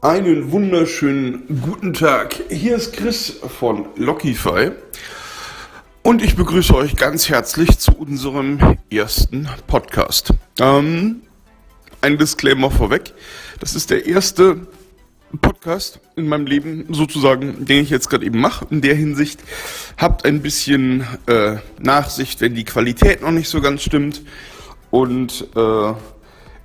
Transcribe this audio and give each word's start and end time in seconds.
Einen 0.00 0.52
wunderschönen 0.52 1.60
guten 1.60 1.92
Tag. 1.92 2.36
Hier 2.50 2.76
ist 2.76 2.92
Chris 2.92 3.30
von 3.58 3.88
Lockify 3.96 4.70
und 6.04 6.22
ich 6.22 6.36
begrüße 6.36 6.72
euch 6.72 6.94
ganz 6.94 7.28
herzlich 7.28 7.78
zu 7.78 7.90
unserem 7.98 8.78
ersten 8.92 9.48
Podcast. 9.66 10.32
Ähm, 10.60 11.22
ein 12.00 12.16
Disclaimer 12.16 12.70
vorweg. 12.70 13.12
Das 13.58 13.74
ist 13.74 13.90
der 13.90 14.06
erste 14.06 14.68
Podcast 15.42 15.98
in 16.14 16.28
meinem 16.28 16.46
Leben 16.46 16.86
sozusagen, 16.90 17.64
den 17.64 17.82
ich 17.82 17.90
jetzt 17.90 18.08
gerade 18.08 18.24
eben 18.24 18.38
mache. 18.38 18.68
In 18.70 18.82
der 18.82 18.94
Hinsicht 18.94 19.40
habt 19.96 20.24
ein 20.24 20.42
bisschen 20.42 21.08
äh, 21.26 21.56
Nachsicht, 21.80 22.40
wenn 22.40 22.54
die 22.54 22.64
Qualität 22.64 23.20
noch 23.20 23.32
nicht 23.32 23.48
so 23.48 23.60
ganz 23.60 23.82
stimmt 23.82 24.22
und 24.92 25.48
äh, 25.56 25.92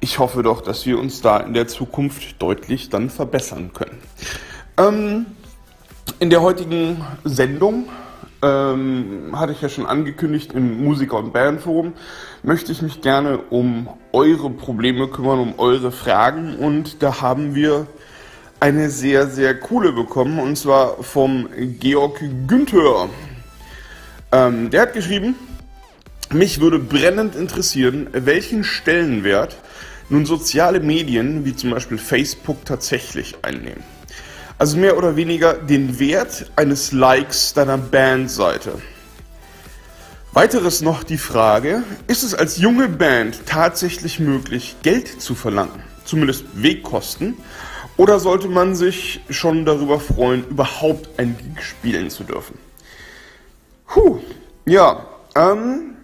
ich 0.04 0.20
hoffe 0.20 0.44
doch, 0.44 0.60
dass 0.60 0.86
wir 0.86 1.00
uns 1.00 1.22
da 1.22 1.38
in 1.38 1.54
der 1.54 1.70
Zukunft 1.70 2.41
deutlich 2.41 2.90
dann 2.90 3.09
verbessern 3.09 3.72
können. 3.73 4.00
Ähm, 4.77 5.26
in 6.20 6.30
der 6.30 6.41
heutigen 6.41 7.02
Sendung 7.23 7.86
ähm, 8.41 9.30
hatte 9.32 9.54
ich 9.54 9.62
ja 9.62 9.70
schon 9.70 9.86
angekündigt 9.86 10.52
im 10.52 10.84
Musiker- 10.84 11.20
und 11.20 11.32
Bandforum, 11.32 11.94
möchte 12.44 12.74
ich 12.74 12.82
mich 12.82 13.00
gerne 13.00 13.38
um 13.50 13.88
eure 14.12 14.50
Probleme 14.50 15.08
kümmern, 15.08 15.40
um 15.40 15.54
eure 15.58 15.94
Fragen 15.94 16.58
und 16.58 17.02
da 17.02 17.22
haben 17.22 17.55
wir 17.55 17.88
eine 18.60 18.90
sehr, 18.90 19.27
sehr 19.27 19.58
coole 19.58 19.94
bekommen 19.94 20.38
und 20.38 20.58
zwar 20.58 21.02
vom 21.02 21.48
Georg 21.80 22.22
Günther. 22.46 23.08
Ähm, 24.34 24.70
der 24.70 24.82
hat 24.82 24.94
geschrieben, 24.94 25.35
mich 26.30 26.60
würde 26.60 26.80
brennend 26.80 27.38
interessieren, 27.38 28.08
welchen 28.12 28.66
Stellenwert 28.66 29.55
nun 30.13 30.27
soziale 30.27 30.80
Medien 30.80 31.44
wie 31.44 31.55
zum 31.55 31.72
Beispiel 31.72 31.98
Facebook 31.98 32.66
tatsächlich 32.66 33.35
einnehmen. 33.41 33.84
Also 34.60 34.77
mehr 34.77 34.96
oder 34.96 35.15
weniger 35.15 35.55
den 35.55 35.99
Wert 35.99 36.51
eines 36.55 36.91
Likes 36.91 37.54
deiner 37.55 37.79
Bandseite. 37.79 38.79
Weiteres 40.32 40.82
noch 40.82 41.04
die 41.04 41.18
Frage, 41.18 41.84
ist 42.05 42.21
es 42.21 42.35
als 42.35 42.57
junge 42.57 42.88
Band 42.90 43.48
tatsächlich 43.48 44.20
möglich, 44.20 44.76
Geld 44.84 45.21
zu 45.21 45.34
verlangen, 45.34 45.82
zumindest 46.05 46.45
Wegkosten, 46.54 47.35
oder 47.98 48.20
sollte 48.20 48.48
man 48.48 48.76
sich 48.76 49.21
schon 49.29 49.66
darüber 49.66 49.99
freuen, 49.99 50.48
überhaupt 50.48 51.10
ein 51.20 51.35
Gig 51.38 51.63
spielen 51.63 52.10
zu 52.10 52.23
dürfen? 52.23 52.57
Puh, 53.88 54.20
ja, 54.66 55.05
ähm, 55.35 55.95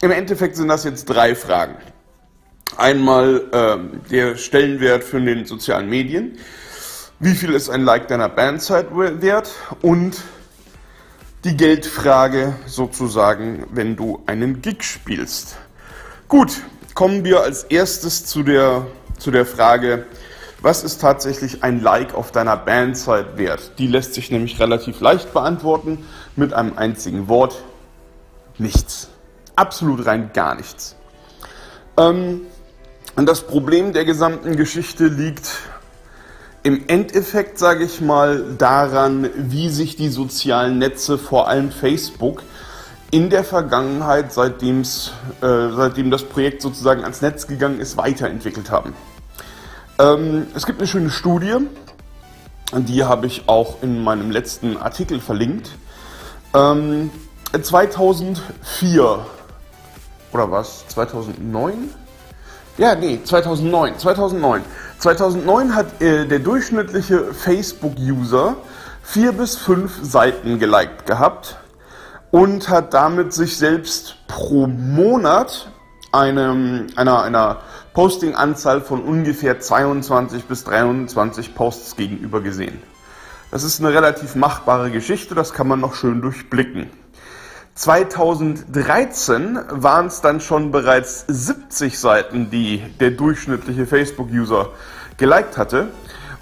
im 0.00 0.10
Endeffekt 0.10 0.56
sind 0.56 0.68
das 0.68 0.84
jetzt 0.84 1.06
drei 1.06 1.34
Fragen. 1.34 1.76
Einmal 2.76 3.42
ähm, 3.52 4.00
der 4.10 4.36
Stellenwert 4.36 5.04
für 5.04 5.20
den 5.20 5.46
sozialen 5.46 5.88
Medien. 5.88 6.38
Wie 7.18 7.34
viel 7.34 7.54
ist 7.54 7.70
ein 7.70 7.82
Like 7.82 8.08
deiner 8.08 8.28
Bandzeit 8.28 8.88
wert? 8.92 9.50
Und 9.80 10.22
die 11.44 11.56
Geldfrage 11.56 12.54
sozusagen, 12.66 13.66
wenn 13.70 13.96
du 13.96 14.22
einen 14.26 14.60
Gig 14.60 14.82
spielst. 14.82 15.56
Gut, 16.28 16.62
kommen 16.94 17.24
wir 17.24 17.40
als 17.40 17.64
erstes 17.64 18.26
zu 18.26 18.42
der, 18.42 18.86
zu 19.18 19.30
der 19.30 19.46
Frage, 19.46 20.06
was 20.60 20.82
ist 20.82 21.00
tatsächlich 21.00 21.62
ein 21.62 21.80
Like 21.80 22.14
auf 22.14 22.32
deiner 22.32 22.56
Bandzeit 22.56 23.38
wert? 23.38 23.72
Die 23.78 23.86
lässt 23.86 24.14
sich 24.14 24.30
nämlich 24.30 24.58
relativ 24.58 25.00
leicht 25.00 25.32
beantworten 25.32 26.04
mit 26.34 26.52
einem 26.52 26.76
einzigen 26.76 27.28
Wort. 27.28 27.62
Nichts. 28.58 29.08
Absolut 29.54 30.04
rein 30.04 30.30
gar 30.34 30.54
nichts. 30.54 30.96
Ähm, 31.96 32.42
und 33.16 33.26
das 33.26 33.42
Problem 33.42 33.92
der 33.92 34.04
gesamten 34.04 34.56
Geschichte 34.56 35.06
liegt 35.06 35.50
im 36.62 36.84
Endeffekt, 36.88 37.58
sage 37.58 37.84
ich 37.84 38.00
mal, 38.00 38.56
daran, 38.58 39.30
wie 39.36 39.70
sich 39.70 39.96
die 39.96 40.08
sozialen 40.08 40.78
Netze, 40.78 41.16
vor 41.16 41.48
allem 41.48 41.70
Facebook, 41.70 42.42
in 43.10 43.30
der 43.30 43.44
Vergangenheit, 43.44 44.26
äh, 44.26 44.30
seitdem 44.30 44.82
das 46.10 46.24
Projekt 46.24 46.60
sozusagen 46.60 47.02
ans 47.02 47.22
Netz 47.22 47.46
gegangen 47.46 47.80
ist, 47.80 47.96
weiterentwickelt 47.96 48.70
haben. 48.70 48.94
Ähm, 49.98 50.48
es 50.54 50.66
gibt 50.66 50.80
eine 50.80 50.88
schöne 50.88 51.10
Studie, 51.10 51.56
die 52.72 53.04
habe 53.04 53.26
ich 53.28 53.48
auch 53.48 53.82
in 53.82 54.02
meinem 54.02 54.30
letzten 54.30 54.76
Artikel 54.76 55.20
verlinkt. 55.20 55.70
Ähm, 56.52 57.10
2004 57.62 59.26
oder 60.32 60.50
was? 60.50 60.86
2009? 60.88 61.90
Ja, 62.78 62.94
nee, 62.94 63.20
2009. 63.24 63.98
2009. 63.98 64.62
2009 64.98 65.74
hat 65.74 66.02
äh, 66.02 66.26
der 66.26 66.40
durchschnittliche 66.40 67.32
Facebook-User 67.32 68.56
vier 69.02 69.32
bis 69.32 69.56
fünf 69.56 69.98
Seiten 70.02 70.58
geliked 70.58 71.06
gehabt 71.06 71.56
und 72.30 72.68
hat 72.68 72.92
damit 72.92 73.32
sich 73.32 73.56
selbst 73.56 74.16
pro 74.26 74.66
Monat 74.66 75.70
eine, 76.12 76.86
einer, 76.96 77.22
einer 77.22 77.58
Posting-Anzahl 77.94 78.82
von 78.82 79.02
ungefähr 79.02 79.58
22 79.58 80.44
bis 80.44 80.64
23 80.64 81.54
Posts 81.54 81.96
gegenüber 81.96 82.42
gesehen. 82.42 82.82
Das 83.50 83.64
ist 83.64 83.80
eine 83.80 83.94
relativ 83.94 84.34
machbare 84.34 84.90
Geschichte, 84.90 85.34
das 85.34 85.54
kann 85.54 85.66
man 85.66 85.80
noch 85.80 85.94
schön 85.94 86.20
durchblicken. 86.20 86.90
2013 87.76 89.58
waren 89.68 90.06
es 90.06 90.22
dann 90.22 90.40
schon 90.40 90.72
bereits 90.72 91.26
70 91.28 91.98
Seiten, 91.98 92.50
die 92.50 92.82
der 93.00 93.10
durchschnittliche 93.10 93.86
Facebook-User 93.86 94.70
geliked 95.18 95.58
hatte 95.58 95.88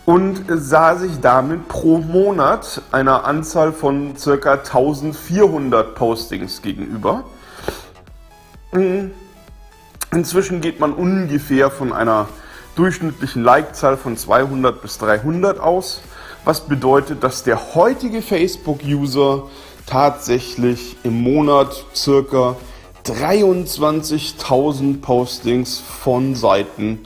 und 0.06 0.44
sah 0.48 0.94
sich 0.94 1.18
damit 1.20 1.66
pro 1.66 1.98
Monat 1.98 2.82
einer 2.92 3.24
Anzahl 3.24 3.72
von 3.72 4.14
ca. 4.14 4.52
1400 4.52 5.96
Postings 5.96 6.62
gegenüber. 6.62 7.24
Inzwischen 10.12 10.60
geht 10.60 10.78
man 10.78 10.92
ungefähr 10.92 11.72
von 11.72 11.92
einer 11.92 12.28
durchschnittlichen 12.76 13.42
Like-Zahl 13.42 13.96
von 13.96 14.16
200 14.16 14.80
bis 14.80 14.98
300 14.98 15.58
aus, 15.58 16.00
was 16.44 16.60
bedeutet, 16.60 17.24
dass 17.24 17.42
der 17.42 17.74
heutige 17.74 18.22
Facebook-User 18.22 19.48
tatsächlich 19.86 20.96
im 21.04 21.22
Monat 21.22 21.84
circa 21.94 22.56
23.000 23.04 25.00
Postings 25.00 25.78
von 25.78 26.34
Seiten 26.34 27.00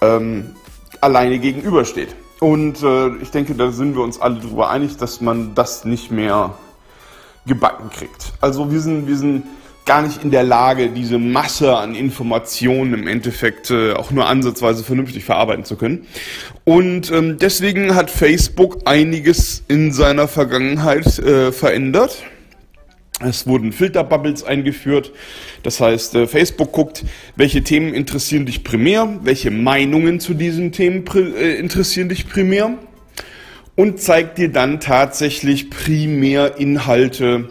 ähm, 0.00 0.54
alleine 1.00 1.38
gegenübersteht. 1.38 2.14
Und 2.40 2.82
äh, 2.82 3.16
ich 3.16 3.30
denke, 3.30 3.54
da 3.54 3.70
sind 3.72 3.96
wir 3.96 4.02
uns 4.02 4.20
alle 4.20 4.36
darüber 4.36 4.70
einig, 4.70 4.96
dass 4.96 5.20
man 5.20 5.54
das 5.54 5.84
nicht 5.84 6.10
mehr 6.10 6.54
gebacken 7.46 7.90
kriegt. 7.90 8.32
Also 8.40 8.70
wir 8.70 8.80
sind, 8.80 9.08
wir 9.08 9.16
sind 9.16 9.44
gar 9.88 10.02
nicht 10.02 10.22
in 10.22 10.30
der 10.30 10.42
Lage, 10.42 10.90
diese 10.90 11.18
Masse 11.18 11.74
an 11.74 11.94
Informationen 11.94 12.92
im 12.92 13.08
Endeffekt 13.08 13.70
äh, 13.70 13.94
auch 13.94 14.10
nur 14.10 14.26
ansatzweise 14.26 14.84
vernünftig 14.84 15.24
verarbeiten 15.24 15.64
zu 15.64 15.76
können. 15.76 16.06
Und 16.64 17.10
ähm, 17.10 17.38
deswegen 17.40 17.94
hat 17.94 18.10
Facebook 18.10 18.82
einiges 18.84 19.64
in 19.66 19.90
seiner 19.90 20.28
Vergangenheit 20.28 21.18
äh, 21.18 21.52
verändert. 21.52 22.22
Es 23.20 23.46
wurden 23.46 23.72
Filterbubbles 23.72 24.44
eingeführt. 24.44 25.10
Das 25.62 25.80
heißt, 25.80 26.16
äh, 26.16 26.26
Facebook 26.26 26.70
guckt, 26.72 27.06
welche 27.34 27.64
Themen 27.64 27.94
interessieren 27.94 28.44
dich 28.44 28.64
primär, 28.64 29.18
welche 29.22 29.50
Meinungen 29.50 30.20
zu 30.20 30.34
diesen 30.34 30.70
Themen 30.70 31.04
äh, 31.14 31.54
interessieren 31.54 32.10
dich 32.10 32.28
primär 32.28 32.76
und 33.74 34.02
zeigt 34.02 34.36
dir 34.36 34.50
dann 34.50 34.80
tatsächlich 34.80 35.70
primär 35.70 36.58
Inhalte, 36.58 37.48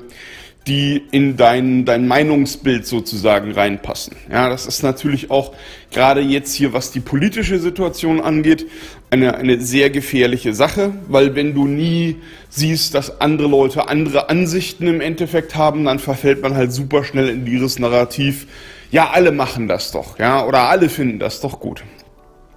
die 0.67 1.01
in 1.11 1.38
dein, 1.38 1.85
dein 1.85 2.07
Meinungsbild 2.07 2.85
sozusagen 2.85 3.51
reinpassen. 3.51 4.16
Ja, 4.31 4.50
das 4.50 4.66
ist 4.66 4.83
natürlich 4.83 5.31
auch 5.31 5.53
gerade 5.91 6.22
jetzt 6.22 6.53
hier, 6.53 6.73
was 6.73 6.91
die 6.91 7.00
politische 7.00 7.59
Situation 7.59 8.19
angeht, 8.19 8.67
eine, 9.09 9.35
eine 9.35 9.61
sehr 9.61 9.90
gefährliche 9.90 10.53
Sache, 10.53 10.91
weil 11.08 11.35
wenn 11.35 11.53
du 11.53 11.66
nie 11.66 12.17
siehst, 12.49 12.93
dass 12.93 13.22
andere 13.22 13.47
Leute 13.47 13.87
andere 13.87 14.29
Ansichten 14.29 14.87
im 14.87 14.99
Endeffekt 14.99 15.55
haben, 15.55 15.85
dann 15.85 15.99
verfällt 15.99 16.41
man 16.41 16.55
halt 16.55 16.73
super 16.73 17.03
schnell 17.03 17.29
in 17.29 17.46
dieses 17.46 17.79
Narrativ, 17.79 18.47
ja, 18.91 19.09
alle 19.09 19.31
machen 19.31 19.67
das 19.67 19.91
doch, 19.91 20.19
ja, 20.19 20.46
oder 20.46 20.69
alle 20.69 20.90
finden 20.90 21.19
das 21.19 21.41
doch 21.41 21.59
gut. 21.59 21.84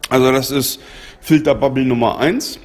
Also 0.09 0.33
das 0.33 0.51
ist 0.51 0.81
Filterbubble 1.21 1.85
Nummer 1.85 2.19
eins 2.19 2.59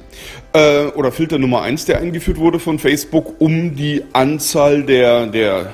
äh, 0.52 0.86
oder 0.86 1.12
Filter 1.12 1.38
Nummer 1.38 1.62
1, 1.62 1.84
der 1.84 1.98
eingeführt 1.98 2.38
wurde 2.38 2.58
von 2.58 2.78
Facebook, 2.78 3.40
um 3.40 3.76
die 3.76 4.02
Anzahl 4.12 4.82
der, 4.82 5.26
der, 5.26 5.72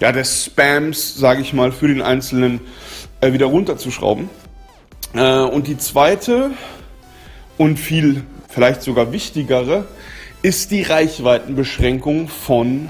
ja, 0.00 0.12
des 0.12 0.46
Spams, 0.46 1.16
sage 1.16 1.42
ich 1.42 1.52
mal, 1.52 1.72
für 1.72 1.88
den 1.88 2.02
Einzelnen 2.02 2.60
äh, 3.20 3.32
wieder 3.32 3.46
runterzuschrauben. 3.46 4.30
Äh, 5.14 5.40
und 5.40 5.66
die 5.66 5.76
zweite 5.78 6.52
und 7.58 7.78
viel 7.78 8.22
vielleicht 8.48 8.82
sogar 8.82 9.12
wichtigere 9.12 9.86
ist 10.42 10.70
die 10.70 10.82
Reichweitenbeschränkung 10.82 12.28
von 12.28 12.88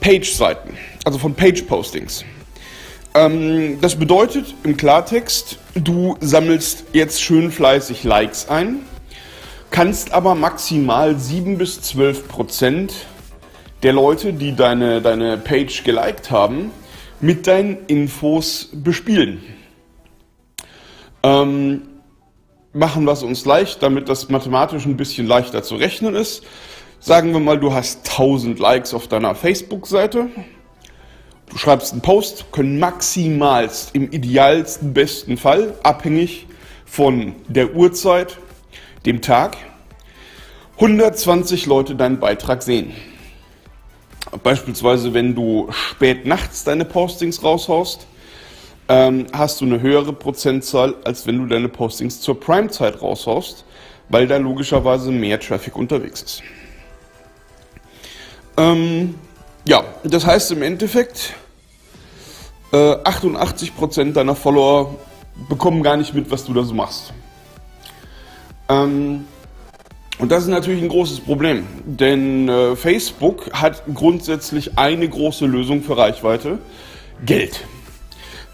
Page-Seiten, 0.00 0.76
also 1.04 1.18
von 1.18 1.34
Page-Postings. 1.34 2.24
Ähm, 3.16 3.78
das 3.80 3.96
bedeutet 3.96 4.54
im 4.62 4.76
Klartext, 4.76 5.58
du 5.74 6.16
sammelst 6.20 6.84
jetzt 6.92 7.22
schön 7.22 7.50
fleißig 7.50 8.04
Likes 8.04 8.48
ein 8.48 8.80
kannst 9.70 10.12
aber 10.12 10.34
maximal 10.34 11.18
7 11.18 11.58
bis 11.58 11.82
12 11.82 12.28
Prozent 12.28 12.94
der 13.82 13.92
Leute, 13.92 14.32
die 14.32 14.56
deine, 14.56 15.02
deine 15.02 15.36
Page 15.36 15.84
geliked 15.84 16.30
haben, 16.30 16.70
mit 17.20 17.46
deinen 17.46 17.84
Infos 17.86 18.70
bespielen. 18.72 19.42
Ähm, 21.22 21.82
machen 22.72 23.04
wir 23.04 23.12
es 23.12 23.22
uns 23.22 23.44
leicht, 23.44 23.82
damit 23.82 24.08
das 24.08 24.28
mathematisch 24.28 24.86
ein 24.86 24.96
bisschen 24.96 25.26
leichter 25.26 25.62
zu 25.62 25.76
rechnen 25.76 26.14
ist. 26.14 26.42
Sagen 26.98 27.32
wir 27.32 27.40
mal, 27.40 27.60
du 27.60 27.74
hast 27.74 28.08
1000 28.10 28.58
Likes 28.58 28.94
auf 28.94 29.08
deiner 29.08 29.34
Facebook-Seite. 29.34 30.28
Du 31.48 31.58
schreibst 31.58 31.92
einen 31.92 32.02
Post, 32.02 32.52
können 32.52 32.78
maximalst 32.78 33.94
im 33.94 34.10
idealsten 34.10 34.92
besten 34.92 35.36
Fall, 35.36 35.74
abhängig 35.82 36.46
von 36.84 37.34
der 37.48 37.74
Uhrzeit, 37.74 38.38
dem 39.04 39.22
Tag, 39.22 39.56
120 40.76 41.66
Leute 41.66 41.94
deinen 41.94 42.18
Beitrag 42.18 42.62
sehen. 42.62 42.92
Beispielsweise, 44.42 45.14
wenn 45.14 45.34
du 45.34 45.68
spät 45.70 46.26
nachts 46.26 46.64
deine 46.64 46.84
Postings 46.84 47.42
raushaust, 47.42 48.06
ähm, 48.88 49.26
hast 49.32 49.60
du 49.60 49.64
eine 49.64 49.80
höhere 49.80 50.12
Prozentzahl, 50.12 50.94
als 51.04 51.26
wenn 51.26 51.38
du 51.38 51.46
deine 51.46 51.68
Postings 51.68 52.20
zur 52.20 52.38
Prime-Zeit 52.38 53.00
raushaust, 53.00 53.64
weil 54.08 54.26
da 54.26 54.36
logischerweise 54.36 55.10
mehr 55.10 55.40
Traffic 55.40 55.76
unterwegs 55.76 56.22
ist. 56.22 56.42
Ähm, 58.56 59.14
ja, 59.68 59.84
das 60.04 60.26
heißt 60.26 60.52
im 60.52 60.62
Endeffekt, 60.62 61.34
äh, 62.72 62.76
88% 62.76 64.12
deiner 64.12 64.34
Follower 64.34 64.94
bekommen 65.48 65.82
gar 65.82 65.96
nicht 65.96 66.14
mit, 66.14 66.30
was 66.30 66.44
du 66.44 66.54
da 66.54 66.62
so 66.62 66.74
machst. 66.74 67.12
Ähm, 68.68 69.26
und 70.18 70.32
das 70.32 70.44
ist 70.44 70.48
natürlich 70.48 70.82
ein 70.82 70.88
großes 70.88 71.20
Problem, 71.20 71.66
denn 71.84 72.48
äh, 72.48 72.74
Facebook 72.74 73.52
hat 73.52 73.82
grundsätzlich 73.92 74.78
eine 74.78 75.08
große 75.08 75.44
Lösung 75.44 75.82
für 75.82 75.96
Reichweite, 75.96 76.58
Geld. 77.24 77.64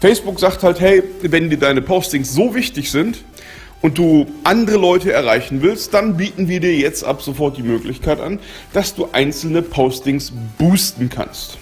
Facebook 0.01 0.39
sagt 0.39 0.63
halt, 0.63 0.81
hey, 0.81 1.01
wenn 1.21 1.49
dir 1.49 1.57
deine 1.57 1.81
Postings 1.81 2.33
so 2.33 2.53
wichtig 2.53 2.91
sind 2.91 3.23
und 3.83 3.97
du 3.97 4.25
andere 4.45 4.77
Leute 4.77 5.11
erreichen 5.11 5.61
willst, 5.61 5.93
dann 5.93 6.15
bieten 6.15 6.47
wir 6.47 6.61
dir 6.61 6.73
jetzt 6.73 7.03
ab 7.03 7.21
sofort 7.21 7.57
die 7.57 7.63
Möglichkeit 7.63 8.21
an, 8.21 8.39
dass 8.71 8.95
du 8.95 9.09
einzelne 9.11 9.61
Postings 9.61 10.31
boosten 10.57 11.09
kannst. 11.09 11.57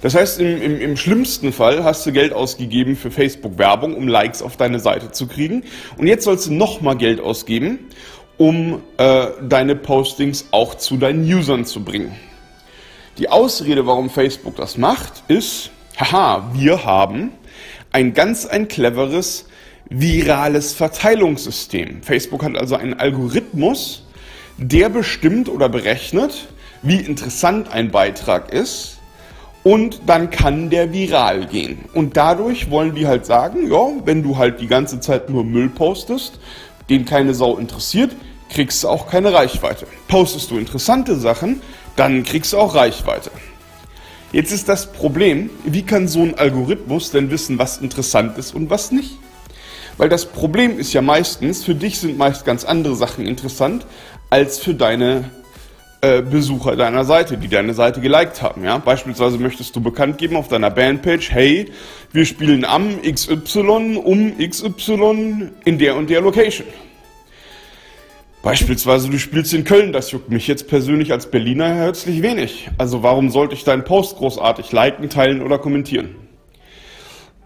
Das 0.00 0.14
heißt, 0.14 0.40
im, 0.40 0.62
im, 0.62 0.80
im 0.80 0.96
schlimmsten 0.96 1.52
Fall 1.52 1.84
hast 1.84 2.06
du 2.06 2.12
Geld 2.12 2.32
ausgegeben 2.32 2.96
für 2.96 3.10
Facebook-Werbung, 3.10 3.94
um 3.94 4.08
Likes 4.08 4.40
auf 4.40 4.56
deine 4.56 4.80
Seite 4.80 5.12
zu 5.12 5.26
kriegen. 5.26 5.62
Und 5.98 6.06
jetzt 6.06 6.24
sollst 6.24 6.46
du 6.46 6.54
nochmal 6.54 6.96
Geld 6.96 7.20
ausgeben, 7.20 7.78
um 8.38 8.80
äh, 8.96 9.26
deine 9.46 9.76
Postings 9.76 10.46
auch 10.52 10.76
zu 10.76 10.96
deinen 10.96 11.30
Usern 11.30 11.66
zu 11.66 11.84
bringen. 11.84 12.16
Die 13.18 13.28
Ausrede, 13.28 13.86
warum 13.86 14.08
Facebook 14.08 14.56
das 14.56 14.78
macht, 14.78 15.24
ist, 15.28 15.70
haha, 15.98 16.50
wir 16.54 16.86
haben 16.86 17.32
ein 17.92 18.14
ganz 18.14 18.46
ein 18.46 18.66
cleveres 18.66 19.44
virales 19.90 20.72
Verteilungssystem. 20.72 22.02
Facebook 22.02 22.44
hat 22.44 22.56
also 22.56 22.76
einen 22.76 22.94
Algorithmus, 22.94 24.04
der 24.56 24.88
bestimmt 24.88 25.48
oder 25.48 25.68
berechnet, 25.68 26.48
wie 26.82 27.00
interessant 27.00 27.72
ein 27.72 27.90
Beitrag 27.90 28.52
ist 28.52 28.98
und 29.62 30.02
dann 30.06 30.30
kann 30.30 30.70
der 30.70 30.92
viral 30.92 31.46
gehen. 31.46 31.84
Und 31.92 32.16
dadurch 32.16 32.70
wollen 32.70 32.94
die 32.94 33.06
halt 33.06 33.26
sagen, 33.26 33.70
ja, 33.70 33.88
wenn 34.04 34.22
du 34.22 34.38
halt 34.38 34.60
die 34.60 34.68
ganze 34.68 35.00
Zeit 35.00 35.28
nur 35.28 35.44
Müll 35.44 35.68
postest, 35.68 36.38
den 36.88 37.04
keine 37.04 37.34
Sau 37.34 37.56
interessiert, 37.58 38.12
kriegst 38.48 38.82
du 38.84 38.88
auch 38.88 39.08
keine 39.08 39.32
Reichweite. 39.32 39.86
Postest 40.08 40.50
du 40.50 40.58
interessante 40.58 41.16
Sachen, 41.16 41.60
dann 41.96 42.24
kriegst 42.24 42.52
du 42.52 42.58
auch 42.58 42.74
Reichweite. 42.74 43.30
Jetzt 44.32 44.52
ist 44.52 44.68
das 44.68 44.92
Problem, 44.92 45.50
wie 45.64 45.82
kann 45.82 46.06
so 46.06 46.22
ein 46.22 46.38
Algorithmus 46.38 47.10
denn 47.10 47.30
wissen, 47.30 47.58
was 47.58 47.78
interessant 47.78 48.38
ist 48.38 48.54
und 48.54 48.70
was 48.70 48.92
nicht? 48.92 49.18
Weil 50.00 50.08
das 50.08 50.24
Problem 50.24 50.78
ist 50.78 50.94
ja 50.94 51.02
meistens, 51.02 51.62
für 51.62 51.74
dich 51.74 51.98
sind 51.98 52.16
meist 52.16 52.46
ganz 52.46 52.64
andere 52.64 52.96
Sachen 52.96 53.26
interessant 53.26 53.84
als 54.30 54.58
für 54.58 54.72
deine 54.72 55.30
äh, 56.00 56.22
Besucher 56.22 56.74
deiner 56.74 57.04
Seite, 57.04 57.36
die 57.36 57.48
deine 57.48 57.74
Seite 57.74 58.00
geliked 58.00 58.40
haben. 58.40 58.64
Ja? 58.64 58.78
Beispielsweise 58.78 59.36
möchtest 59.36 59.76
du 59.76 59.82
bekannt 59.82 60.16
geben 60.16 60.36
auf 60.36 60.48
deiner 60.48 60.70
Bandpage, 60.70 61.30
hey, 61.30 61.70
wir 62.12 62.24
spielen 62.24 62.64
am 62.64 63.02
XY 63.02 64.00
um 64.02 64.38
XY 64.38 65.50
in 65.66 65.76
der 65.76 65.96
und 65.96 66.08
der 66.08 66.22
Location. 66.22 66.66
Beispielsweise, 68.42 69.10
du 69.10 69.18
spielst 69.18 69.52
in 69.52 69.64
Köln, 69.64 69.92
das 69.92 70.12
juckt 70.12 70.30
mich 70.30 70.48
jetzt 70.48 70.66
persönlich 70.66 71.12
als 71.12 71.30
Berliner 71.30 71.74
herzlich 71.74 72.22
wenig. 72.22 72.70
Also 72.78 73.02
warum 73.02 73.28
sollte 73.28 73.52
ich 73.52 73.64
deinen 73.64 73.84
Post 73.84 74.16
großartig 74.16 74.72
liken, 74.72 75.10
teilen 75.10 75.42
oder 75.42 75.58
kommentieren? 75.58 76.14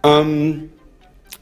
Ähm, 0.04 0.70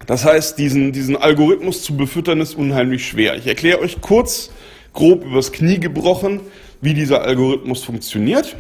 das 0.06 0.24
heißt, 0.24 0.58
diesen, 0.58 0.92
diesen 0.92 1.16
Algorithmus 1.16 1.82
zu 1.82 1.96
befüttern 1.96 2.40
ist 2.40 2.54
unheimlich 2.54 3.06
schwer. 3.06 3.36
Ich 3.36 3.46
erkläre 3.46 3.80
euch 3.80 4.00
kurz, 4.00 4.50
grob 4.92 5.24
übers 5.24 5.52
Knie 5.52 5.78
gebrochen, 5.78 6.40
wie 6.80 6.94
dieser 6.94 7.22
Algorithmus 7.22 7.84
funktioniert. 7.84 8.56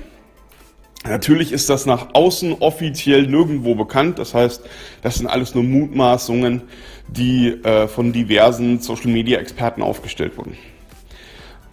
Natürlich 1.04 1.50
ist 1.50 1.68
das 1.68 1.84
nach 1.84 2.14
außen 2.14 2.54
offiziell 2.60 3.26
nirgendwo 3.26 3.74
bekannt. 3.74 4.20
Das 4.20 4.34
heißt, 4.34 4.62
das 5.02 5.16
sind 5.16 5.26
alles 5.26 5.54
nur 5.54 5.64
Mutmaßungen, 5.64 6.62
die 7.08 7.48
äh, 7.48 7.88
von 7.88 8.12
diversen 8.12 8.78
Social-Media-Experten 8.78 9.82
aufgestellt 9.82 10.38
wurden. 10.38 10.56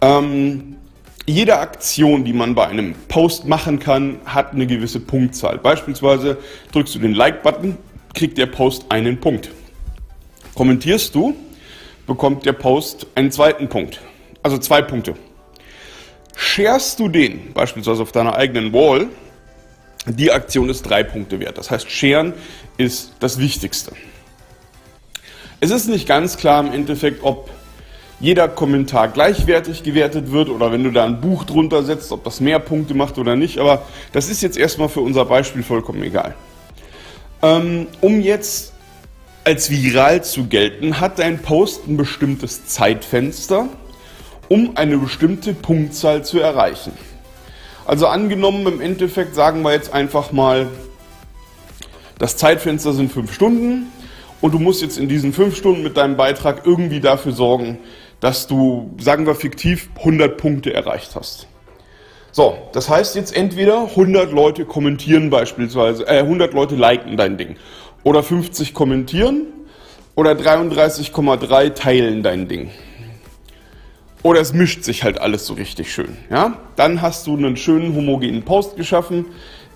Ähm, 0.00 0.76
jede 1.26 1.58
Aktion, 1.58 2.24
die 2.24 2.32
man 2.32 2.56
bei 2.56 2.66
einem 2.66 2.94
Post 3.06 3.46
machen 3.46 3.78
kann, 3.78 4.18
hat 4.24 4.52
eine 4.52 4.66
gewisse 4.66 4.98
Punktzahl. 4.98 5.58
Beispielsweise 5.58 6.38
drückst 6.72 6.96
du 6.96 6.98
den 6.98 7.14
Like-Button, 7.14 7.76
kriegt 8.14 8.36
der 8.36 8.46
Post 8.46 8.86
einen 8.88 9.20
Punkt. 9.20 9.50
Kommentierst 10.54 11.14
du, 11.14 11.34
bekommt 12.06 12.44
der 12.44 12.52
Post 12.52 13.06
einen 13.14 13.30
zweiten 13.30 13.68
Punkt. 13.68 14.00
Also 14.42 14.58
zwei 14.58 14.82
Punkte. 14.82 15.14
Sharest 16.34 16.98
du 16.98 17.08
den, 17.08 17.52
beispielsweise 17.52 18.02
auf 18.02 18.12
deiner 18.12 18.34
eigenen 18.34 18.72
Wall, 18.72 19.08
die 20.06 20.32
Aktion 20.32 20.68
ist 20.70 20.82
drei 20.82 21.02
Punkte 21.02 21.38
wert. 21.40 21.58
Das 21.58 21.70
heißt, 21.70 21.90
Scheren 21.90 22.32
ist 22.78 23.14
das 23.20 23.38
Wichtigste. 23.38 23.92
Es 25.60 25.70
ist 25.70 25.88
nicht 25.88 26.08
ganz 26.08 26.38
klar 26.38 26.64
im 26.64 26.72
Endeffekt, 26.72 27.22
ob 27.22 27.50
jeder 28.18 28.48
Kommentar 28.48 29.08
gleichwertig 29.08 29.82
gewertet 29.82 30.30
wird 30.32 30.48
oder 30.48 30.72
wenn 30.72 30.84
du 30.84 30.90
da 30.90 31.04
ein 31.04 31.20
Buch 31.20 31.44
drunter 31.44 31.82
setzt, 31.82 32.12
ob 32.12 32.24
das 32.24 32.40
mehr 32.40 32.58
Punkte 32.58 32.94
macht 32.94 33.18
oder 33.18 33.36
nicht. 33.36 33.58
Aber 33.58 33.82
das 34.12 34.28
ist 34.28 34.42
jetzt 34.42 34.58
erstmal 34.58 34.88
für 34.88 35.00
unser 35.00 35.24
Beispiel 35.24 35.62
vollkommen 35.62 36.02
egal. 36.02 36.34
Ähm, 37.42 37.86
um 38.00 38.20
jetzt 38.20 38.72
als 39.44 39.70
viral 39.70 40.22
zu 40.22 40.44
gelten, 40.46 41.00
hat 41.00 41.18
dein 41.18 41.40
Post 41.40 41.86
ein 41.86 41.96
bestimmtes 41.96 42.66
Zeitfenster, 42.66 43.68
um 44.48 44.76
eine 44.76 44.98
bestimmte 44.98 45.54
Punktzahl 45.54 46.24
zu 46.24 46.40
erreichen. 46.40 46.92
Also 47.86 48.06
angenommen, 48.06 48.66
im 48.66 48.80
Endeffekt 48.80 49.34
sagen 49.34 49.62
wir 49.62 49.72
jetzt 49.72 49.92
einfach 49.92 50.32
mal, 50.32 50.68
das 52.18 52.36
Zeitfenster 52.36 52.92
sind 52.92 53.10
fünf 53.10 53.32
Stunden 53.32 53.86
und 54.40 54.52
du 54.52 54.58
musst 54.58 54.82
jetzt 54.82 54.98
in 54.98 55.08
diesen 55.08 55.32
fünf 55.32 55.56
Stunden 55.56 55.82
mit 55.82 55.96
deinem 55.96 56.16
Beitrag 56.16 56.66
irgendwie 56.66 57.00
dafür 57.00 57.32
sorgen, 57.32 57.78
dass 58.20 58.46
du, 58.46 58.94
sagen 58.98 59.26
wir 59.26 59.34
fiktiv, 59.34 59.88
100 59.96 60.36
Punkte 60.36 60.74
erreicht 60.74 61.12
hast. 61.14 61.46
So, 62.32 62.56
das 62.72 62.88
heißt 62.88 63.16
jetzt 63.16 63.34
entweder 63.34 63.88
100 63.88 64.30
Leute 64.30 64.66
kommentieren 64.66 65.30
beispielsweise, 65.30 66.06
äh, 66.06 66.20
100 66.20 66.52
Leute 66.52 66.76
liken 66.76 67.16
dein 67.16 67.38
Ding 67.38 67.56
oder 68.04 68.22
50 68.22 68.74
kommentieren 68.74 69.46
oder 70.14 70.32
33,3 70.32 71.74
teilen 71.74 72.22
dein 72.22 72.48
Ding. 72.48 72.70
Oder 74.22 74.40
es 74.40 74.52
mischt 74.52 74.84
sich 74.84 75.02
halt 75.02 75.18
alles 75.20 75.46
so 75.46 75.54
richtig 75.54 75.92
schön. 75.92 76.16
Ja? 76.30 76.58
Dann 76.76 77.00
hast 77.00 77.26
du 77.26 77.36
einen 77.36 77.56
schönen 77.56 77.94
homogenen 77.94 78.42
Post 78.42 78.76
geschaffen, 78.76 79.26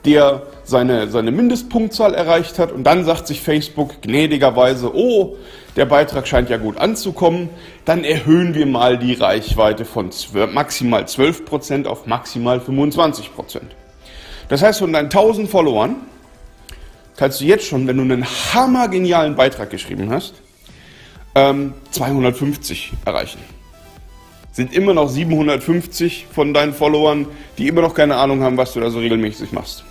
der 0.04 0.42
seine, 0.64 1.08
seine 1.08 1.30
Mindestpunktzahl 1.30 2.14
erreicht 2.14 2.58
hat 2.58 2.72
und 2.72 2.84
dann 2.84 3.04
sagt 3.04 3.26
sich 3.26 3.40
Facebook 3.40 4.02
gnädigerweise, 4.02 4.94
oh, 4.94 5.36
der 5.76 5.86
Beitrag 5.86 6.28
scheint 6.28 6.50
ja 6.50 6.58
gut 6.58 6.76
anzukommen, 6.76 7.48
dann 7.84 8.04
erhöhen 8.04 8.54
wir 8.54 8.66
mal 8.66 8.98
die 8.98 9.14
Reichweite 9.14 9.84
von 9.84 10.10
12, 10.10 10.52
maximal 10.52 11.04
12% 11.04 11.86
auf 11.86 12.06
maximal 12.06 12.58
25%. 12.58 13.60
Das 14.48 14.62
heißt, 14.62 14.80
von 14.80 14.92
deinen 14.92 15.06
1000 15.06 15.48
Followern 15.48 15.96
kannst 17.16 17.40
du 17.40 17.44
jetzt 17.44 17.66
schon, 17.66 17.86
wenn 17.86 17.96
du 17.96 18.02
einen 18.02 18.24
hammergenialen 18.24 19.34
Beitrag 19.34 19.70
geschrieben 19.70 20.10
hast, 20.10 20.34
250 21.34 22.92
ähm, 22.92 22.98
erreichen. 23.04 23.40
Sind 24.52 24.72
immer 24.72 24.94
noch 24.94 25.08
750 25.08 26.26
von 26.32 26.54
deinen 26.54 26.72
Followern, 26.72 27.26
die 27.58 27.66
immer 27.66 27.80
noch 27.80 27.94
keine 27.94 28.16
Ahnung 28.16 28.42
haben, 28.42 28.56
was 28.56 28.72
du 28.72 28.80
da 28.80 28.88
so 28.90 29.00
regelmäßig 29.00 29.50
machst. 29.50 29.84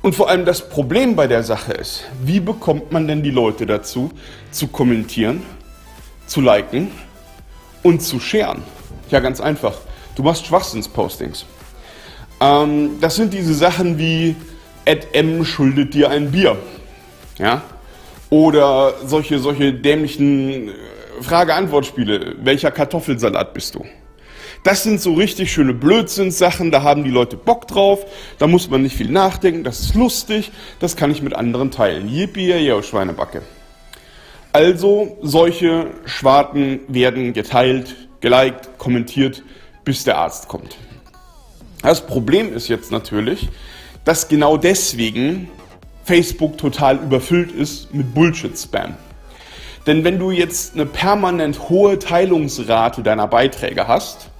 Und 0.00 0.14
vor 0.14 0.30
allem 0.30 0.44
das 0.44 0.66
Problem 0.68 1.14
bei 1.14 1.26
der 1.26 1.42
Sache 1.42 1.72
ist, 1.72 2.04
wie 2.22 2.40
bekommt 2.40 2.92
man 2.92 3.06
denn 3.06 3.22
die 3.22 3.30
Leute 3.30 3.66
dazu, 3.66 4.10
zu 4.50 4.68
kommentieren, 4.68 5.42
zu 6.26 6.40
liken 6.40 6.90
und 7.82 8.00
zu 8.00 8.18
scheren? 8.20 8.62
Ja, 9.10 9.20
ganz 9.20 9.40
einfach. 9.40 9.74
Du 10.14 10.22
machst 10.22 10.46
Schwachsinnspostings. 10.46 11.44
Ähm, 12.40 12.98
das 13.00 13.16
sind 13.16 13.34
diese 13.34 13.52
Sachen 13.52 13.98
wie 13.98 14.36
Ed 14.86 15.08
M 15.12 15.44
schuldet 15.44 15.94
dir 15.94 16.10
ein 16.10 16.30
Bier. 16.30 16.56
Ja? 17.38 17.62
Oder 18.30 18.94
solche, 19.04 19.38
solche 19.40 19.72
dämlichen 19.72 20.68
äh, 20.68 20.72
Frage-Antwort-Spiele. 21.20 22.36
Welcher 22.42 22.70
Kartoffelsalat 22.70 23.52
bist 23.52 23.74
du? 23.74 23.84
Das 24.62 24.82
sind 24.82 25.00
so 25.00 25.14
richtig 25.14 25.52
schöne 25.52 25.74
Blödsinnssachen, 25.74 26.70
da 26.70 26.82
haben 26.82 27.04
die 27.04 27.10
Leute 27.10 27.36
Bock 27.36 27.68
drauf, 27.68 28.04
da 28.38 28.46
muss 28.46 28.68
man 28.68 28.82
nicht 28.82 28.96
viel 28.96 29.10
nachdenken, 29.10 29.62
das 29.62 29.80
ist 29.80 29.94
lustig, 29.94 30.50
das 30.80 30.96
kann 30.96 31.10
ich 31.10 31.22
mit 31.22 31.34
anderen 31.34 31.70
teilen. 31.70 32.08
Yippie, 32.08 32.48
ja, 32.48 32.82
Schweinebacke. 32.82 33.42
Also, 34.52 35.18
solche 35.22 35.88
Schwarten 36.04 36.80
werden 36.88 37.32
geteilt, 37.32 37.94
geliked, 38.20 38.78
kommentiert, 38.78 39.42
bis 39.84 40.04
der 40.04 40.18
Arzt 40.18 40.48
kommt. 40.48 40.76
Das 41.82 42.04
Problem 42.04 42.52
ist 42.52 42.66
jetzt 42.68 42.90
natürlich, 42.90 43.48
dass 44.06 44.28
genau 44.28 44.56
deswegen 44.56 45.50
Facebook 46.04 46.56
total 46.56 46.96
überfüllt 46.96 47.50
ist 47.50 47.92
mit 47.92 48.14
Bullshit-Spam. 48.14 48.94
Denn 49.86 50.04
wenn 50.04 50.18
du 50.18 50.30
jetzt 50.30 50.74
eine 50.74 50.86
permanent 50.86 51.68
hohe 51.68 51.98
Teilungsrate 51.98 53.02
deiner 53.02 53.26
Beiträge 53.26 53.88
hast, 53.88 54.30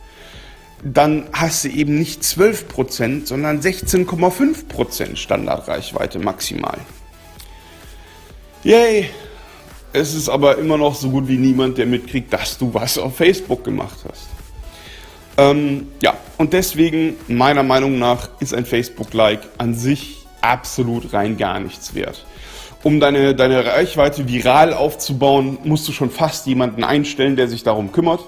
dann 0.84 1.26
hast 1.32 1.64
du 1.64 1.68
eben 1.68 1.98
nicht 1.98 2.22
12%, 2.22 3.26
sondern 3.26 3.60
16,5% 3.60 5.16
Standardreichweite 5.16 6.20
maximal. 6.20 6.78
Yay! 8.62 9.10
Es 9.92 10.14
ist 10.14 10.28
aber 10.28 10.58
immer 10.58 10.78
noch 10.78 10.94
so 10.94 11.10
gut 11.10 11.26
wie 11.26 11.38
niemand, 11.38 11.78
der 11.78 11.86
mitkriegt, 11.86 12.32
dass 12.32 12.58
du 12.58 12.72
was 12.72 12.98
auf 12.98 13.16
Facebook 13.16 13.64
gemacht 13.64 13.98
hast. 14.08 14.35
Ähm, 15.38 15.88
ja, 16.02 16.14
und 16.38 16.52
deswegen, 16.52 17.16
meiner 17.28 17.62
Meinung 17.62 17.98
nach, 17.98 18.28
ist 18.40 18.54
ein 18.54 18.64
Facebook-Like 18.64 19.40
an 19.58 19.74
sich 19.74 20.26
absolut 20.40 21.12
rein 21.12 21.36
gar 21.36 21.60
nichts 21.60 21.94
wert. 21.94 22.24
Um 22.82 23.00
deine, 23.00 23.34
deine 23.34 23.64
Reichweite 23.64 24.28
viral 24.28 24.72
aufzubauen, 24.72 25.58
musst 25.64 25.88
du 25.88 25.92
schon 25.92 26.10
fast 26.10 26.46
jemanden 26.46 26.84
einstellen, 26.84 27.36
der 27.36 27.48
sich 27.48 27.62
darum 27.62 27.92
kümmert 27.92 28.20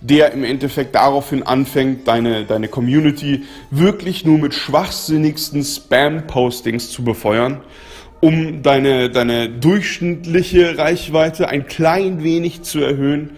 der 0.00 0.32
im 0.32 0.44
Endeffekt 0.44 0.94
daraufhin 0.94 1.42
anfängt, 1.42 2.08
deine, 2.08 2.44
deine 2.44 2.68
Community 2.68 3.44
wirklich 3.70 4.24
nur 4.24 4.38
mit 4.38 4.54
schwachsinnigsten 4.54 5.62
Spam-Postings 5.62 6.90
zu 6.90 7.04
befeuern, 7.04 7.60
um 8.20 8.62
deine, 8.62 9.10
deine 9.10 9.48
durchschnittliche 9.48 10.78
Reichweite 10.78 11.48
ein 11.48 11.66
klein 11.66 12.22
wenig 12.22 12.62
zu 12.62 12.80
erhöhen 12.80 13.36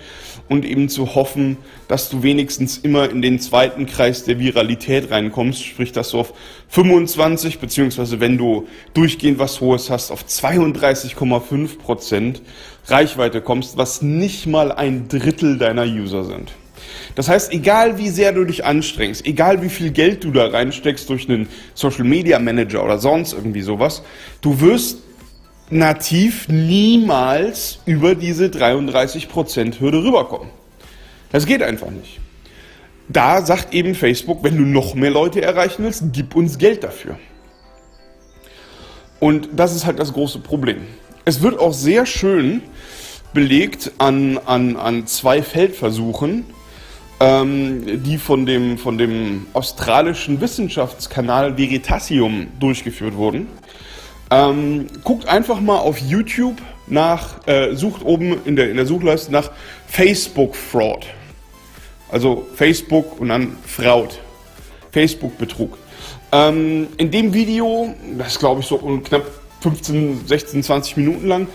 und 0.53 0.67
eben 0.67 0.91
zu 0.91 1.15
hoffen, 1.15 1.57
dass 1.89 2.11
du 2.11 2.23
wenigstens 2.23 2.77
immer 2.77 3.11
in 3.11 3.23
den 3.23 3.41
zweiten 3.41 3.87
Kreis 3.87 4.25
der 4.25 4.39
Viralität 4.39 5.11
reinkommst, 5.11 5.65
sprich, 5.65 5.93
dass 5.93 6.11
du 6.11 6.21
auf 6.21 6.35
25, 6.69 7.59
beziehungsweise 7.59 8.21
wenn 8.21 8.37
du 8.37 8.69
durchgehend 8.93 9.39
was 9.39 9.63
Hohes 9.63 9.89
hast, 9.89 10.11
auf 10.11 10.25
32,5 10.27 11.79
Prozent 11.79 12.43
Reichweite 12.87 13.41
kommst, 13.41 13.79
was 13.79 14.03
nicht 14.03 14.47
mal 14.47 14.73
ein 14.73 15.09
Drittel 15.09 15.57
deiner 15.57 15.85
User 15.85 16.25
sind. 16.25 16.53
Das 17.15 17.29
heißt, 17.29 17.53
egal 17.53 17.99
wie 17.99 18.11
sehr 18.11 18.33
du 18.33 18.45
dich 18.45 18.65
anstrengst, 18.65 19.25
egal 19.25 19.63
wie 19.63 19.71
viel 19.71 19.91
Geld 19.91 20.25
du 20.25 20.33
da 20.33 20.49
reinsteckst 20.49 21.09
durch 21.09 21.29
einen 21.29 21.49
Social 21.75 22.05
Media 22.05 22.39
Manager 22.39 22.85
oder 22.85 22.99
sonst 22.99 23.33
irgendwie 23.33 23.63
sowas, 23.63 24.03
du 24.43 24.61
wirst 24.61 24.99
nativ 25.71 26.49
niemals 26.49 27.81
über 27.87 28.15
diese 28.15 28.47
33% 28.47 29.81
Hürde 29.81 30.03
rüberkommen. 30.05 30.51
Das 31.31 31.47
geht 31.47 31.63
einfach 31.63 31.91
nicht. 31.91 32.21
Da 33.09 33.45
sagt 33.45 33.75
eben 33.75 33.95
Facebook, 33.95 34.43
wenn 34.43 34.57
du 34.57 34.65
noch 34.65 34.95
mehr 34.95 35.11
Leute 35.11 35.43
erreichen 35.43 35.85
willst, 35.85 36.05
gib 36.13 36.37
uns 36.37 36.59
Geld 36.59 36.85
dafür. 36.85 37.19
Und 39.19 39.51
das 39.55 39.75
ist 39.75 39.87
halt 39.87 39.99
das 39.99 40.13
große 40.13 40.41
Problem. 40.41 40.83
Es 41.25 41.43
wird 41.43 41.59
auch 41.59 41.73
sehr 41.73 42.07
schön 42.07 42.63
belegt 43.33 43.93
an, 43.99 44.39
an, 44.39 44.77
an 44.77 45.07
zwei 45.07 45.43
Feldversuchen, 45.43 46.45
ähm, 47.21 48.03
die 48.03 48.19
von 48.19 48.47
dem, 48.47 48.79
von 48.79 48.99
dem 48.99 49.47
australischen 49.53 50.41
Wissenschaftskanal 50.41 51.57
Veritasium 51.57 52.49
durchgeführt 52.59 53.15
wurden. 53.15 53.47
Ähm, 54.33 54.87
guckt 55.05 55.29
einfach 55.29 55.61
mal 55.61 55.77
auf 55.77 55.99
YouTube 55.99 56.57
nach, 56.87 57.47
äh, 57.47 57.75
sucht 57.75 58.03
oben 58.03 58.39
in 58.47 58.57
der, 58.57 58.71
in 58.71 58.77
der 58.77 58.87
Suchleiste 58.87 59.31
nach 59.31 59.51
Facebook 59.87 60.57
Fraud. 60.57 61.07
Also 62.11 62.47
Facebook 62.55 63.21
und 63.21 63.29
dann 63.29 63.59
Fraud. 63.67 64.19
Facebook 64.91 65.37
Betrug. 65.37 65.77
Ähm, 66.33 66.89
in 66.97 67.11
dem 67.11 67.35
Video, 67.35 67.95
das 68.17 68.39
glaube 68.39 68.61
ich 68.61 68.67
so 68.67 68.79
knapp 68.79 69.27
15, 69.61 70.27
16, 70.27 70.63
20 70.63 70.97
Minuten 70.97 71.29
lang, 71.29 71.47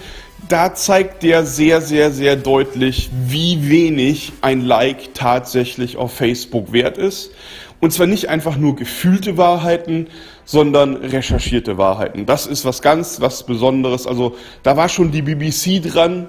da 0.47 0.75
zeigt 0.75 1.23
der 1.23 1.45
sehr, 1.45 1.81
sehr, 1.81 2.11
sehr 2.11 2.35
deutlich, 2.35 3.09
wie 3.27 3.69
wenig 3.69 4.33
ein 4.41 4.61
Like 4.61 5.15
tatsächlich 5.15 5.97
auf 5.97 6.13
Facebook 6.13 6.71
wert 6.73 6.99
ist. 6.99 7.31
Und 7.79 7.91
zwar 7.91 8.05
nicht 8.05 8.29
einfach 8.29 8.55
nur 8.55 8.75
gefühlte 8.75 9.37
Wahrheiten, 9.37 10.07
sondern 10.47 10.95
recherchierte 10.95 11.77
Wahrheiten. 11.77 12.25
Das 12.25 12.47
ist 12.47 12.63
was 12.63 12.81
ganz, 12.81 13.19
was 13.19 13.43
Besonderes. 13.43 14.07
Also 14.07 14.37
da 14.63 14.77
war 14.77 14.87
schon 14.87 15.11
die 15.11 15.21
BBC 15.21 15.83
dran 15.83 16.27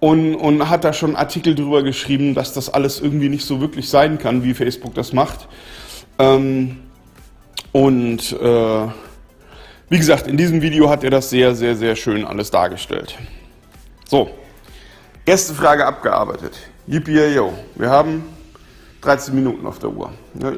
und, 0.00 0.36
und 0.36 0.70
hat 0.70 0.84
da 0.84 0.94
schon 0.94 1.14
Artikel 1.14 1.54
drüber 1.54 1.82
geschrieben, 1.82 2.34
dass 2.34 2.54
das 2.54 2.72
alles 2.72 2.98
irgendwie 2.98 3.28
nicht 3.28 3.44
so 3.44 3.60
wirklich 3.60 3.90
sein 3.90 4.18
kann, 4.18 4.42
wie 4.42 4.54
Facebook 4.54 4.94
das 4.94 5.12
macht. 5.12 5.48
Ähm, 6.18 6.78
und 7.72 8.32
äh, 8.40 8.86
wie 9.90 9.98
gesagt, 9.98 10.26
in 10.28 10.38
diesem 10.38 10.62
Video 10.62 10.88
hat 10.88 11.04
er 11.04 11.10
das 11.10 11.28
sehr, 11.28 11.54
sehr, 11.54 11.76
sehr 11.76 11.94
schön 11.94 12.24
alles 12.24 12.50
dargestellt. 12.50 13.18
So, 14.08 14.30
erste 15.26 15.52
Frage 15.52 15.84
abgearbeitet. 15.84 16.58
Yippie, 16.86 17.34
yo. 17.34 17.52
Wir 17.74 17.90
haben 17.90 18.24
13 19.02 19.34
Minuten 19.34 19.66
auf 19.66 19.78
der 19.78 19.90
Uhr. 19.90 20.10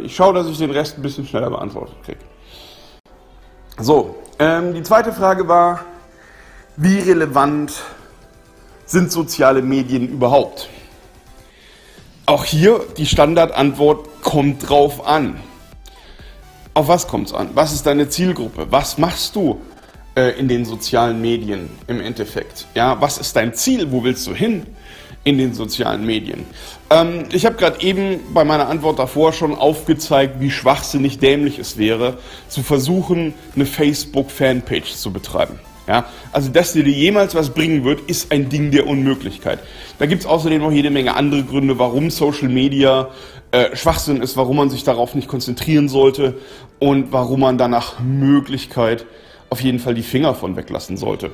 Ich 0.04 0.14
schaue, 0.14 0.32
dass 0.32 0.46
ich 0.46 0.58
den 0.58 0.70
Rest 0.70 0.96
ein 0.96 1.02
bisschen 1.02 1.26
schneller 1.26 1.50
beantwortet 1.50 1.96
kriege. 2.04 2.29
So, 3.82 4.14
ähm, 4.38 4.74
die 4.74 4.82
zweite 4.82 5.10
Frage 5.10 5.48
war, 5.48 5.86
wie 6.76 6.98
relevant 6.98 7.72
sind 8.84 9.10
soziale 9.10 9.62
Medien 9.62 10.06
überhaupt? 10.06 10.68
Auch 12.26 12.44
hier 12.44 12.84
die 12.98 13.06
Standardantwort 13.06 14.20
kommt 14.20 14.68
drauf 14.68 15.06
an. 15.06 15.40
Auf 16.74 16.88
was 16.88 17.08
kommt 17.08 17.28
es 17.28 17.32
an? 17.32 17.50
Was 17.54 17.72
ist 17.72 17.86
deine 17.86 18.10
Zielgruppe? 18.10 18.66
Was 18.68 18.98
machst 18.98 19.34
du 19.34 19.62
äh, 20.14 20.38
in 20.38 20.46
den 20.46 20.66
sozialen 20.66 21.18
Medien 21.18 21.70
im 21.86 22.02
Endeffekt? 22.02 22.66
Ja, 22.74 23.00
was 23.00 23.16
ist 23.16 23.34
dein 23.34 23.54
Ziel? 23.54 23.90
Wo 23.90 24.04
willst 24.04 24.26
du 24.26 24.34
hin 24.34 24.66
in 25.24 25.38
den 25.38 25.54
sozialen 25.54 26.04
Medien? 26.04 26.44
Ähm, 26.90 27.24
ich 27.32 27.46
habe 27.46 27.56
gerade 27.56 27.80
eben 27.82 28.20
bei 28.32 28.44
meiner 28.44 28.68
Antwort 28.68 28.98
davor 28.98 29.32
schon 29.32 29.54
aufgezeigt, 29.54 30.40
wie 30.40 30.50
schwachsinnig 30.50 31.18
dämlich 31.18 31.58
es 31.58 31.76
wäre, 31.76 32.18
zu 32.48 32.62
versuchen, 32.62 33.34
eine 33.54 33.66
Facebook-Fanpage 33.66 34.94
zu 34.94 35.12
betreiben. 35.12 35.58
Ja, 35.88 36.06
also, 36.30 36.50
dass 36.50 36.72
dir 36.72 36.86
jemals 36.86 37.34
was 37.34 37.50
bringen 37.50 37.84
wird, 37.84 38.02
ist 38.02 38.30
ein 38.30 38.48
Ding 38.48 38.70
der 38.70 38.86
Unmöglichkeit. 38.86 39.58
Da 39.98 40.06
gibt 40.06 40.20
es 40.20 40.26
außerdem 40.26 40.62
noch 40.62 40.70
jede 40.70 40.90
Menge 40.90 41.16
andere 41.16 41.42
Gründe, 41.42 41.80
warum 41.80 42.10
Social 42.10 42.48
Media 42.48 43.08
äh, 43.50 43.74
Schwachsinn 43.74 44.22
ist, 44.22 44.36
warum 44.36 44.56
man 44.56 44.70
sich 44.70 44.84
darauf 44.84 45.16
nicht 45.16 45.26
konzentrieren 45.26 45.88
sollte 45.88 46.36
und 46.78 47.12
warum 47.12 47.40
man 47.40 47.58
danach 47.58 47.98
Möglichkeit 47.98 49.04
auf 49.50 49.60
jeden 49.60 49.80
Fall 49.80 49.94
die 49.94 50.02
Finger 50.02 50.34
von 50.34 50.56
weglassen 50.56 50.96
sollte. 50.96 51.32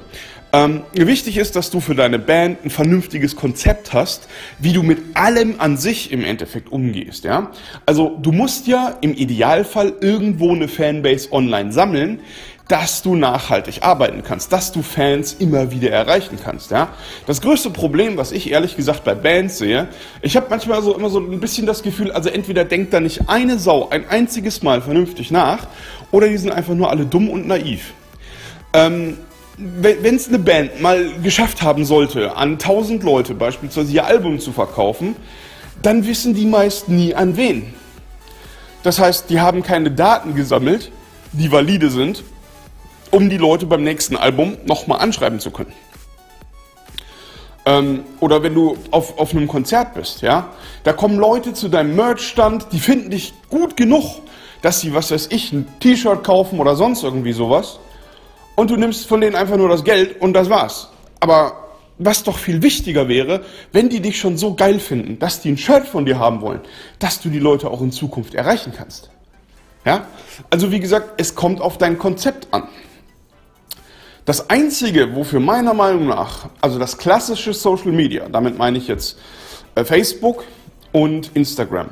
Ähm, 0.53 0.83
wichtig 0.95 1.37
ist, 1.37 1.55
dass 1.55 1.71
du 1.71 1.81
für 1.81 1.95
deine 1.95 2.19
Band 2.19 2.65
ein 2.65 2.71
vernünftiges 2.71 3.37
Konzept 3.37 3.93
hast, 3.93 4.27
wie 4.59 4.73
du 4.73 4.83
mit 4.83 4.99
allem 5.15 5.57
an 5.59 5.77
sich 5.77 6.13
im 6.13 6.25
Endeffekt 6.25 6.73
umgehst. 6.73 7.25
Ja? 7.25 7.51
Also 7.85 8.17
du 8.21 8.33
musst 8.33 8.67
ja 8.67 8.97
im 9.03 9.13
Idealfall 9.13 9.93
irgendwo 10.01 10.55
eine 10.55 10.69
Fanbase 10.69 11.31
online 11.31 11.73
sammeln, 11.73 12.21
dass 12.69 13.03
du 13.03 13.15
nachhaltig 13.15 13.83
arbeiten 13.83 14.23
kannst, 14.25 14.53
dass 14.53 14.73
du 14.73 14.83
Fans 14.83 15.35
immer 15.35 15.71
wieder 15.71 15.91
erreichen 15.91 16.39
kannst. 16.43 16.71
Ja? 16.71 16.89
Das 17.27 17.41
größte 17.41 17.71
Problem, 17.71 18.17
was 18.17 18.33
ich 18.33 18.51
ehrlich 18.51 18.77
gesagt 18.77 19.05
bei 19.05 19.15
Bands 19.15 19.59
sehe, 19.59 19.89
ich 20.23 20.37
habe 20.37 20.47
manchmal 20.49 20.83
so 20.83 20.97
immer 20.97 21.11
so 21.11 21.21
ein 21.21 21.39
bisschen 21.39 21.67
das 21.67 21.83
Gefühl, 21.83 22.11
also 22.13 22.29
entweder 22.29 22.65
denkt 22.65 22.93
da 22.93 23.01
nicht 23.01 23.29
eine 23.29 23.59
Sau 23.59 23.89
ein 23.91 24.09
einziges 24.09 24.63
Mal 24.63 24.81
vernünftig 24.81 25.31
nach, 25.31 25.67
oder 26.11 26.29
die 26.29 26.39
sind 26.39 26.51
einfach 26.51 26.75
nur 26.75 26.91
alle 26.91 27.05
dumm 27.05 27.29
und 27.29 27.47
naiv. 27.47 27.93
Ähm, 28.77 29.19
wenn 29.59 30.15
es 30.15 30.29
eine 30.29 30.39
Band 30.39 30.83
mal 30.83 31.13
geschafft 31.23 31.63
haben 31.63 31.87
sollte, 31.87 32.37
an 32.37 32.53
1000 32.53 33.03
Leute 33.03 33.35
beispielsweise 33.35 33.91
ihr 33.91 34.05
Album 34.05 34.39
zu 34.39 34.53
verkaufen, 34.53 35.17
dann 35.81 36.07
wissen 36.07 36.35
die 36.35 36.45
meist 36.45 36.89
nie 36.89 37.15
an 37.15 37.37
wen. 37.39 37.75
Das 38.83 38.99
heißt, 38.99 39.31
die 39.31 39.41
haben 39.41 39.63
keine 39.63 39.91
Daten 39.91 40.35
gesammelt, 40.35 40.93
die 41.33 41.51
valide 41.51 41.91
sind 41.91 42.23
um 43.11 43.31
die 43.31 43.39
Leute 43.39 43.67
beim 43.67 43.83
nächsten 43.83 44.17
Album 44.17 44.57
nochmal 44.67 45.01
anschreiben 45.01 45.41
zu 45.41 45.51
können. 45.51 45.73
Ähm, 47.65 48.05
oder 48.21 48.43
wenn 48.43 48.55
du 48.55 48.77
auf, 48.91 49.19
auf 49.19 49.33
einem 49.33 49.49
Konzert 49.49 49.95
bist, 49.95 50.23
ja, 50.23 50.51
da 50.85 50.93
kommen 50.93 51.17
Leute 51.19 51.53
zu 51.53 51.69
deinem 51.69 51.97
Merch-Stand, 51.97 52.69
die 52.73 52.79
finden 52.79 53.11
dich 53.11 53.35
gut 53.49 53.77
genug, 53.77 54.21
dass 54.63 54.81
sie, 54.81 54.95
was 54.95 55.11
weiß 55.11 55.29
ich, 55.31 55.53
ein 55.53 55.67
T-Shirt 55.81 56.25
kaufen 56.25 56.61
oder 56.61 56.77
sonst 56.77 57.03
irgendwie 57.03 57.33
sowas. 57.33 57.79
Und 58.57 58.71
du 58.71 58.77
nimmst 58.77 59.07
von 59.07 59.21
denen 59.21 59.37
einfach 59.37 59.57
nur 59.57 59.69
das 59.69 59.85
Geld 59.85 60.21
und 60.21 60.33
das 60.33 60.51
war's. 60.51 60.89
Aber 61.21 61.67
was 61.99 62.25
doch 62.25 62.39
viel 62.39 62.63
wichtiger 62.63 63.09
wäre, 63.09 63.45
wenn 63.73 63.89
die 63.89 64.01
dich 64.01 64.19
schon 64.19 64.37
so 64.37 64.55
geil 64.55 64.81
finden, 64.81 65.19
dass 65.19 65.41
die 65.41 65.51
ein 65.51 65.59
Shirt 65.59 65.87
von 65.87 66.05
dir 66.05 66.19
haben 66.19 66.41
wollen, 66.41 66.61
dass 66.99 67.21
du 67.21 67.29
die 67.29 67.39
Leute 67.39 67.71
auch 67.71 67.81
in 67.81 67.93
Zukunft 67.93 68.35
erreichen 68.35 68.73
kannst. 68.77 69.11
Ja? 69.85 70.07
Also 70.51 70.73
wie 70.73 70.81
gesagt, 70.81 71.21
es 71.21 71.35
kommt 71.35 71.61
auf 71.61 71.79
dein 71.79 71.99
Konzept 71.99 72.49
an. 72.51 72.65
Das 74.25 74.51
Einzige, 74.51 75.15
wofür 75.15 75.39
meiner 75.39 75.73
Meinung 75.73 76.09
nach, 76.09 76.49
also 76.61 76.79
das 76.79 76.99
klassische 76.99 77.55
Social 77.55 77.93
Media, 77.93 78.29
damit 78.29 78.59
meine 78.59 78.77
ich 78.77 78.89
jetzt 78.89 79.19
äh, 79.77 79.85
Facebook 79.85 80.45
und 80.93 81.31
Instagram, 81.35 81.91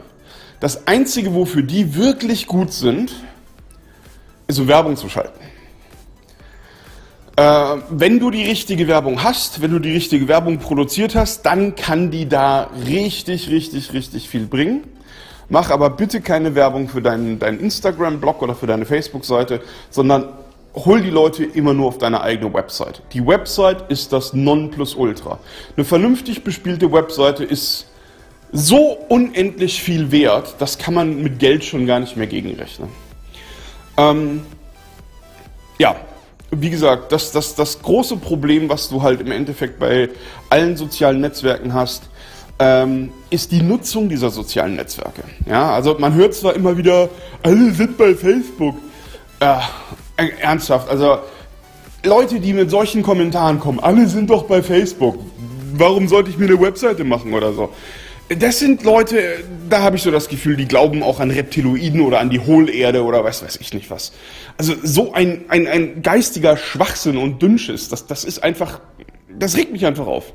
das 0.59 0.87
Einzige, 0.87 1.33
wofür 1.33 1.63
die 1.63 1.95
wirklich 1.95 2.47
gut 2.47 2.73
sind, 2.73 3.13
ist 4.47 4.59
um 4.59 4.67
Werbung 4.67 4.97
zu 4.97 5.09
schalten. 5.09 5.44
Äh, 7.37 7.77
wenn 7.91 8.21
du 8.21 8.31
die 8.31 8.45
richtige 8.45 8.87
Werbung 8.87 9.23
hast, 9.25 9.61
wenn 9.61 9.73
du 9.73 9.81
die 9.81 9.93
richtige 9.93 10.29
Werbung 10.29 10.59
produziert 10.59 11.15
hast, 11.17 11.45
dann 11.45 11.75
kann 11.75 12.11
die 12.11 12.29
da 12.29 12.71
richtig, 12.87 13.49
richtig, 13.51 13.93
richtig 13.93 14.29
viel 14.29 14.47
bringen. 14.47 14.85
Mach 15.49 15.71
aber 15.71 15.91
bitte 15.91 16.21
keine 16.21 16.55
Werbung 16.55 16.89
für 16.89 17.03
deinen, 17.03 17.39
deinen 17.39 17.59
Instagram-Blog 17.61 18.41
oder 18.41 18.55
für 18.55 18.67
deine 18.67 18.87
Facebook-Seite, 18.87 19.61
sondern 19.91 20.29
hol 20.75 21.01
die 21.01 21.11
Leute 21.11 21.45
immer 21.45 21.75
nur 21.75 21.89
auf 21.89 21.99
deine 21.99 22.21
eigene 22.21 22.53
Website. 22.53 23.03
Die 23.13 23.25
Website 23.27 23.91
ist 23.91 24.13
das 24.13 24.33
Nonplusultra. 24.33 25.39
Eine 25.77 25.85
vernünftig 25.85 26.45
bespielte 26.45 26.91
Webseite 26.93 27.45
ist 27.45 27.87
so 28.53 28.97
unendlich 29.09 29.83
viel 29.83 30.13
wert, 30.13 30.55
das 30.59 30.79
kann 30.79 30.95
man 30.95 31.23
mit 31.23 31.41
Geld 31.41 31.65
schon 31.65 31.87
gar 31.87 31.99
nicht 31.99 32.17
mehr 32.17 32.29
gegenrechnen. 32.29 32.89
Ähm, 33.97 34.43
ja, 35.79 35.97
wie 36.61 36.71
gesagt, 36.71 37.13
das, 37.13 37.33
das, 37.33 37.55
das 37.55 37.81
große 37.81 38.17
Problem, 38.17 38.69
was 38.69 38.89
du 38.89 39.03
halt 39.03 39.21
im 39.21 39.31
Endeffekt 39.31 39.79
bei 39.79 40.09
allen 40.51 40.77
sozialen 40.77 41.21
Netzwerken 41.21 41.75
hast, 41.75 42.05
ähm, 42.59 43.11
ist 43.31 43.53
die 43.53 43.63
Nutzung 43.63 44.09
dieser 44.09 44.31
sozialen 44.31 44.77
Netzwerke. 44.77 45.25
Ja, 45.47 45.73
also 45.73 45.97
man 45.99 46.15
hört 46.15 46.35
zwar 46.35 46.55
immer 46.55 46.77
wieder, 46.77 47.09
alle 47.43 47.73
sind 47.73 47.97
bei 47.99 48.15
Facebook. 48.15 48.77
Äh, 49.41 49.57
ernsthaft, 50.41 50.89
also 50.89 51.19
Leute, 52.05 52.39
die 52.39 52.53
mit 52.53 52.71
solchen 52.71 53.03
Kommentaren 53.03 53.59
kommen, 53.59 53.81
alle 53.81 54.07
sind 54.09 54.31
doch 54.31 54.45
bei 54.45 54.63
Facebook. 54.63 55.19
Warum 55.77 56.07
sollte 56.07 56.31
ich 56.31 56.39
mir 56.39 56.47
eine 56.47 56.61
Webseite 56.61 57.03
machen 57.03 57.33
oder 57.33 57.53
so? 57.53 57.71
Das 58.31 58.59
sind 58.59 58.85
Leute, 58.85 59.45
da 59.69 59.83
habe 59.83 59.97
ich 59.97 60.03
so 60.03 60.11
das 60.11 60.29
Gefühl, 60.29 60.57
die 60.57 60.67
glauben 60.67 61.03
auch 61.03 61.21
an 61.21 61.31
Reptiloiden 61.31 62.01
oder 62.01 62.21
an 62.21 62.31
die 62.31 62.41
Hohlerde 62.41 63.05
oder 63.05 63.23
was 63.23 63.43
weiß 63.43 63.57
ich 63.61 63.75
nicht 63.75 63.91
was. 63.91 64.13
Also 64.57 64.75
so 64.83 65.13
ein, 65.13 65.45
ein, 65.49 65.67
ein 65.67 66.03
geistiger 66.03 66.57
Schwachsinn 66.57 67.19
und 67.19 67.43
Dünnschiss, 67.43 67.91
das, 67.91 68.07
das 68.07 68.25
ist 68.25 68.43
einfach, 68.43 68.81
das 69.29 69.59
regt 69.59 69.73
mich 69.73 69.85
einfach 69.85 70.07
auf. 70.07 70.33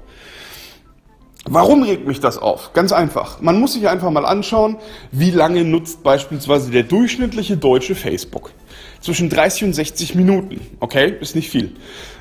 Warum 1.46 1.81
regt 1.81 2.05
mich 2.05 2.19
das 2.19 2.38
auf? 2.38 2.74
Ganz 2.74 2.91
einfach. 2.91 3.41
Man 3.41 3.60
muss 3.60 3.74
sich 3.74 3.88
einfach 3.88 4.12
mal 4.12 4.25
anschauen, 4.25 4.77
wie 5.12 5.31
lange 5.31 5.63
nutzt 5.63 6.03
beispielsweise 6.03 6.69
der 6.69 6.84
durchschnittliche 6.84 7.58
Deutsche 7.58 7.96
Facebook. 7.96 8.51
Zwischen 9.01 9.29
30 9.29 9.63
und 9.63 9.74
60 9.74 10.13
Minuten. 10.13 10.62
Okay, 10.79 11.15
ist 11.22 11.36
nicht 11.36 11.50
viel. 11.50 11.75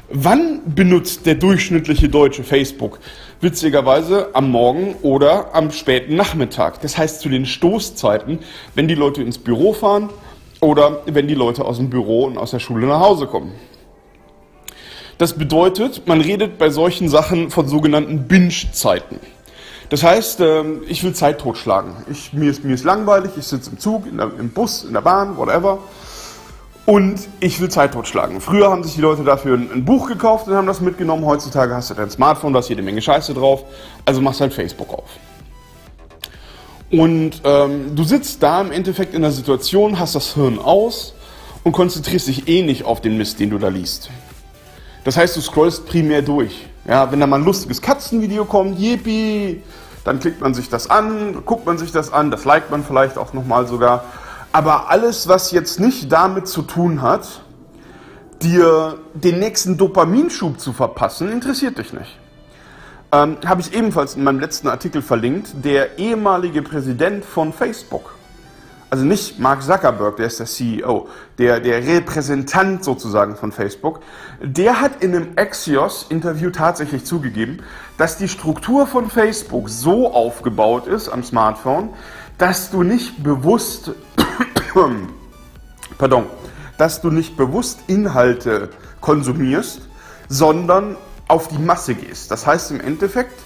Wann 0.09 0.63
benutzt 0.75 1.27
der 1.27 1.35
durchschnittliche 1.35 2.09
Deutsche 2.09 2.43
Facebook? 2.43 3.01
Witzigerweise 3.41 4.31
am 4.33 4.51
Morgen 4.51 4.97
oder 5.03 5.55
am 5.55 5.71
späten 5.71 6.17
Nachmittag. 6.17 6.81
Das 6.81 6.99
heißt 6.99 7.21
zu 7.21 7.29
den 7.29 7.47
Stoßzeiten, 7.47 8.41
wenn 8.75 8.89
die 8.89 8.97
Leute 8.97 9.23
ins 9.23 9.39
Büro 9.39 9.73
fahren 9.73 10.11
oder 10.61 11.03
wenn 11.07 11.29
die 11.29 11.35
Leute 11.35 11.65
aus 11.65 11.77
dem 11.77 11.89
Büro 11.89 12.25
und 12.25 12.37
aus 12.37 12.51
der 12.51 12.59
Schule 12.59 12.87
nach 12.89 12.99
Hause 12.99 13.29
kommen. 13.29 13.53
Das 15.19 15.35
bedeutet, 15.35 16.07
man 16.09 16.21
redet 16.21 16.59
bei 16.59 16.71
solchen 16.71 17.09
Sachen 17.09 17.51
von 17.51 17.69
sogenannten 17.69 18.27
Binge-Zeiten. 18.27 19.21
Das 19.89 20.03
heißt, 20.03 20.41
ähm, 20.41 20.83
ich 20.89 21.03
will 21.05 21.15
Zeit 21.15 21.41
totschlagen. 21.41 21.93
Ich, 22.11 22.33
mir, 22.33 22.51
ist, 22.51 22.65
mir 22.65 22.75
ist 22.75 22.85
langweilig, 22.85 23.33
ich 23.37 23.45
sitze 23.45 23.71
im 23.71 23.79
Zug, 23.79 24.05
der, 24.17 24.31
im 24.39 24.51
Bus, 24.51 24.85
in 24.85 24.93
der 24.93 25.01
Bahn, 25.01 25.37
whatever. 25.37 25.79
Und 26.89 27.29
ich 27.41 27.61
will 27.61 27.69
Zeit 27.69 27.93
totschlagen. 27.93 28.41
Früher 28.41 28.71
haben 28.71 28.83
sich 28.83 28.95
die 28.95 29.03
Leute 29.03 29.23
dafür 29.23 29.59
ein, 29.59 29.71
ein, 29.71 29.85
Buch 29.85 30.09
gekauft 30.09 30.49
und 30.49 30.55
haben 30.55 30.67
das 30.67 30.81
mitgenommen. 30.81 31.27
Heutzutage 31.27 31.75
hast 31.75 31.91
du 31.91 31.95
dein 31.95 32.09
Smartphone, 32.09 32.55
da 32.55 32.61
ist 32.61 32.71
jede 32.71 32.81
Menge 32.81 33.03
Scheiße 33.03 33.35
drauf. 33.35 33.65
Also 34.07 34.23
machst 34.23 34.41
halt 34.41 34.55
Facebook 34.55 34.95
auf. 34.95 35.11
Und 36.91 37.43
ähm, 37.45 37.95
du 37.95 38.05
sitzt 38.05 38.43
da 38.43 38.63
im 38.63 38.73
Endeffekt 38.73 39.13
in 39.13 39.21
der 39.21 39.33
Situation, 39.33 39.99
hast 39.99 40.15
das 40.15 40.33
Hirn 40.33 40.59
aus 40.59 41.13
und 41.63 41.73
konzentrierst 41.73 42.27
dich 42.27 42.49
eh 42.49 42.63
nicht 42.63 42.87
auf 42.87 43.03
den 43.03 43.19
Mist, 43.19 43.39
den 43.39 43.51
du 43.51 43.59
da 43.59 43.69
liest. 43.69 44.09
Das 45.05 45.19
heißt, 45.19 45.37
du 45.37 45.43
scrollst 45.43 45.85
primär 45.85 46.23
durch. 46.23 46.69
Ja, 46.87 47.13
wenn 47.13 47.21
da 47.21 47.27
mal 47.27 47.39
ein 47.39 47.45
lustiges 47.45 47.83
Katzenvideo 47.83 48.47
kommt, 48.47 48.79
yippie, 48.79 49.61
dann 50.05 50.21
klickt 50.21 50.41
man 50.41 50.55
sich 50.55 50.71
das 50.71 50.89
an, 50.89 51.45
guckt 51.45 51.67
man 51.67 51.77
sich 51.77 51.93
das 51.93 52.11
an, 52.11 52.31
das 52.31 52.47
liked 52.47 52.71
man 52.71 52.83
vielleicht 52.83 53.19
auch 53.19 53.35
nochmal 53.35 53.67
sogar. 53.67 54.05
Aber 54.53 54.91
alles, 54.91 55.29
was 55.29 55.51
jetzt 55.51 55.79
nicht 55.79 56.11
damit 56.11 56.49
zu 56.49 56.63
tun 56.63 57.03
hat, 57.03 57.43
dir 58.43 58.99
den 59.15 59.39
nächsten 59.39 59.77
Dopaminschub 59.77 60.59
zu 60.61 60.73
verpassen, 60.73 61.31
interessiert 61.31 61.79
dich 61.79 61.93
nicht. 61.93 62.19
Ähm, 63.11 63.39
Habe 63.45 63.61
ich 63.61 63.75
ebenfalls 63.75 64.15
in 64.15 64.25
meinem 64.25 64.41
letzten 64.41 64.69
Artikel 64.69 65.03
verlinkt, 65.03 65.65
der 65.65 65.99
ehemalige 65.99 66.63
Präsident 66.63 67.25
von 67.25 67.53
Facebook 67.53 68.19
also 68.91 69.05
nicht 69.05 69.39
Mark 69.39 69.63
Zuckerberg, 69.63 70.17
der 70.17 70.27
ist 70.27 70.39
der 70.39 70.47
CEO, 70.47 71.09
der, 71.39 71.61
der 71.61 71.87
Repräsentant 71.87 72.85
sozusagen 72.85 73.37
von 73.37 73.53
Facebook, 73.53 74.01
der 74.41 74.81
hat 74.81 75.03
in 75.03 75.15
einem 75.15 75.33
Axios-Interview 75.37 76.51
tatsächlich 76.51 77.05
zugegeben, 77.05 77.63
dass 77.99 78.17
die 78.17 78.29
Struktur 78.29 78.87
von 78.87 79.11
Facebook 79.11 79.69
so 79.69 80.13
aufgebaut 80.13 80.87
ist 80.87 81.09
am 81.09 81.23
Smartphone, 81.23 81.91
dass 82.39 82.71
du 82.71 82.83
nicht 82.83 83.23
bewusst, 83.23 83.93
pardon, 85.99 86.27
dass 86.77 87.01
du 87.01 87.11
nicht 87.11 87.37
bewusst 87.37 87.81
Inhalte 87.87 88.71
konsumierst, 89.01 89.83
sondern 90.29 90.97
auf 91.27 91.49
die 91.49 91.59
Masse 91.59 91.95
gehst. 91.95 92.31
Das 92.31 92.47
heißt 92.47 92.71
im 92.71 92.81
Endeffekt, 92.81 93.39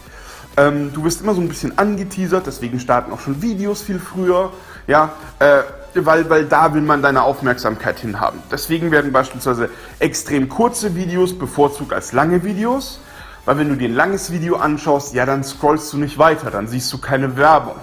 ähm, 0.56 0.92
du 0.92 1.04
wirst 1.04 1.22
immer 1.22 1.34
so 1.34 1.40
ein 1.40 1.48
bisschen 1.48 1.78
angeteasert, 1.78 2.46
deswegen 2.46 2.78
starten 2.78 3.12
auch 3.12 3.20
schon 3.20 3.40
Videos 3.40 3.82
viel 3.82 3.98
früher 3.98 4.52
ja, 4.86 5.12
äh, 5.38 5.62
weil, 5.94 6.28
weil 6.30 6.46
da 6.46 6.72
will 6.74 6.80
man 6.80 7.02
deine 7.02 7.22
Aufmerksamkeit 7.22 7.98
hinhaben. 7.98 8.42
Deswegen 8.50 8.90
werden 8.90 9.12
beispielsweise 9.12 9.68
extrem 9.98 10.48
kurze 10.48 10.94
Videos 10.94 11.38
bevorzugt 11.38 11.92
als 11.92 12.12
lange 12.12 12.44
Videos, 12.44 13.00
weil 13.44 13.58
wenn 13.58 13.68
du 13.68 13.76
dir 13.76 13.88
ein 13.88 13.94
langes 13.94 14.32
Video 14.32 14.56
anschaust, 14.56 15.14
ja, 15.14 15.26
dann 15.26 15.44
scrollst 15.44 15.92
du 15.92 15.98
nicht 15.98 16.18
weiter, 16.18 16.50
dann 16.50 16.66
siehst 16.66 16.92
du 16.92 16.98
keine 16.98 17.36
Werbung. 17.36 17.76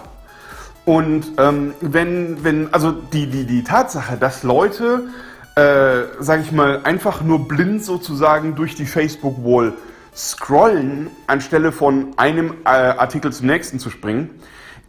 Und 0.85 1.33
ähm, 1.37 1.73
wenn, 1.81 2.43
wenn, 2.43 2.73
also 2.73 2.91
die, 2.91 3.27
die, 3.27 3.45
die 3.45 3.63
Tatsache, 3.63 4.17
dass 4.17 4.43
Leute, 4.43 5.09
äh, 5.55 6.03
sage 6.19 6.41
ich 6.41 6.51
mal, 6.51 6.81
einfach 6.83 7.21
nur 7.21 7.47
blind 7.47 7.83
sozusagen 7.83 8.55
durch 8.55 8.75
die 8.75 8.85
Facebook-Wall 8.85 9.73
scrollen, 10.15 11.09
anstelle 11.27 11.71
von 11.71 12.13
einem 12.17 12.55
äh, 12.65 12.69
Artikel 12.69 13.31
zum 13.31 13.47
nächsten 13.47 13.79
zu 13.79 13.89
springen, 13.89 14.29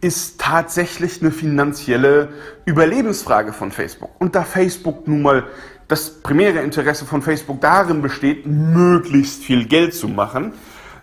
ist 0.01 0.41
tatsächlich 0.41 1.21
eine 1.21 1.31
finanzielle 1.31 2.29
Überlebensfrage 2.65 3.53
von 3.53 3.71
Facebook. 3.71 4.09
Und 4.19 4.35
da 4.35 4.43
Facebook 4.43 5.07
nun 5.07 5.21
mal 5.21 5.43
das 5.87 6.21
primäre 6.21 6.59
Interesse 6.59 7.05
von 7.05 7.21
Facebook 7.21 7.61
darin 7.61 8.01
besteht, 8.01 8.45
möglichst 8.45 9.43
viel 9.43 9.65
Geld 9.65 9.93
zu 9.93 10.07
machen, 10.07 10.53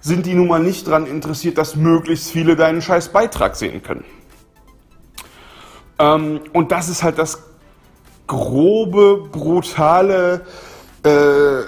sind 0.01 0.27
die 0.27 0.35
nun 0.35 0.49
mal 0.49 0.61
nicht 0.61 0.87
daran 0.87 1.07
interessiert, 1.07 1.59
dass 1.59 1.77
möglichst 1.77 2.31
viele 2.31 2.57
deinen 2.57 2.83
scheiß 2.83 3.11
Beitrag 3.11 3.57
sehen 3.57 3.83
können. 3.83 4.05
Ähm, 5.99 6.41
und 6.53 6.73
das 6.73 6.89
ist 6.89 7.03
halt 7.03 7.19
das 7.19 7.43
grobe, 8.27 9.29
brutale 9.33 10.43
äh, 11.03 11.63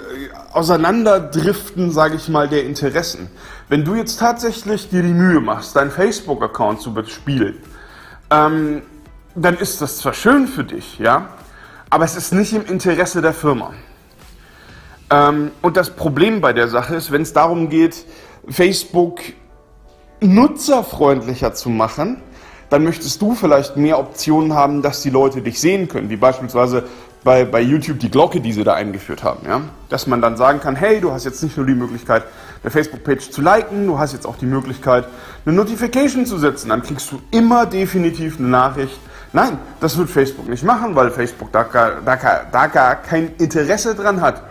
Auseinanderdriften, 0.53 1.91
sage 1.91 2.15
ich 2.15 2.29
mal, 2.29 2.47
der 2.47 2.65
Interessen. 2.65 3.29
Wenn 3.69 3.83
du 3.83 3.95
jetzt 3.95 4.19
tatsächlich 4.19 4.89
dir 4.89 5.01
die 5.01 5.13
Mühe 5.13 5.39
machst, 5.39 5.75
deinen 5.75 5.91
Facebook-Account 5.91 6.81
zu 6.81 6.93
bespielen, 6.93 7.57
ähm, 8.29 8.81
dann 9.35 9.57
ist 9.57 9.81
das 9.81 9.97
zwar 9.97 10.13
schön 10.13 10.47
für 10.47 10.63
dich, 10.63 10.99
ja, 10.99 11.29
aber 11.89 12.05
es 12.05 12.15
ist 12.15 12.33
nicht 12.33 12.53
im 12.53 12.65
Interesse 12.65 13.21
der 13.21 13.33
Firma. 13.33 13.73
Ähm, 15.09 15.51
und 15.61 15.77
das 15.77 15.89
Problem 15.91 16.41
bei 16.41 16.53
der 16.53 16.67
Sache 16.67 16.95
ist, 16.95 17.11
wenn 17.11 17.21
es 17.21 17.33
darum 17.33 17.69
geht, 17.69 18.05
Facebook 18.47 19.21
nutzerfreundlicher 20.21 21.53
zu 21.53 21.69
machen, 21.69 22.21
dann 22.71 22.85
möchtest 22.85 23.21
du 23.21 23.35
vielleicht 23.35 23.75
mehr 23.75 23.99
Optionen 23.99 24.53
haben, 24.53 24.81
dass 24.81 25.01
die 25.01 25.09
Leute 25.09 25.41
dich 25.41 25.59
sehen 25.59 25.89
können, 25.89 26.09
wie 26.09 26.15
beispielsweise 26.15 26.85
bei, 27.23 27.43
bei 27.43 27.61
YouTube 27.61 27.99
die 27.99 28.09
Glocke, 28.09 28.39
die 28.39 28.53
sie 28.53 28.63
da 28.63 28.73
eingeführt 28.73 29.23
haben. 29.23 29.45
Ja? 29.45 29.61
Dass 29.89 30.07
man 30.07 30.21
dann 30.21 30.37
sagen 30.37 30.61
kann, 30.61 30.77
hey, 30.77 31.01
du 31.01 31.11
hast 31.11 31.25
jetzt 31.25 31.43
nicht 31.43 31.57
nur 31.57 31.65
die 31.65 31.75
Möglichkeit, 31.75 32.23
der 32.63 32.71
Facebook-Page 32.71 33.29
zu 33.29 33.41
liken. 33.41 33.87
Du 33.87 33.99
hast 33.99 34.13
jetzt 34.13 34.25
auch 34.25 34.37
die 34.37 34.45
Möglichkeit, 34.45 35.05
eine 35.45 35.53
Notification 35.53 36.25
zu 36.25 36.37
setzen. 36.37 36.69
Dann 36.69 36.81
kriegst 36.81 37.11
du 37.11 37.21
immer 37.29 37.65
definitiv 37.65 38.39
eine 38.39 38.47
Nachricht. 38.47 38.97
Nein, 39.33 39.59
das 39.81 39.97
wird 39.97 40.09
Facebook 40.09 40.47
nicht 40.47 40.63
machen, 40.63 40.95
weil 40.95 41.11
Facebook 41.11 41.51
da 41.51 41.63
gar, 41.63 42.01
da, 42.05 42.17
da 42.51 42.67
gar 42.67 42.95
kein 42.95 43.35
Interesse 43.37 43.95
dran 43.95 44.21
hat. 44.21 44.43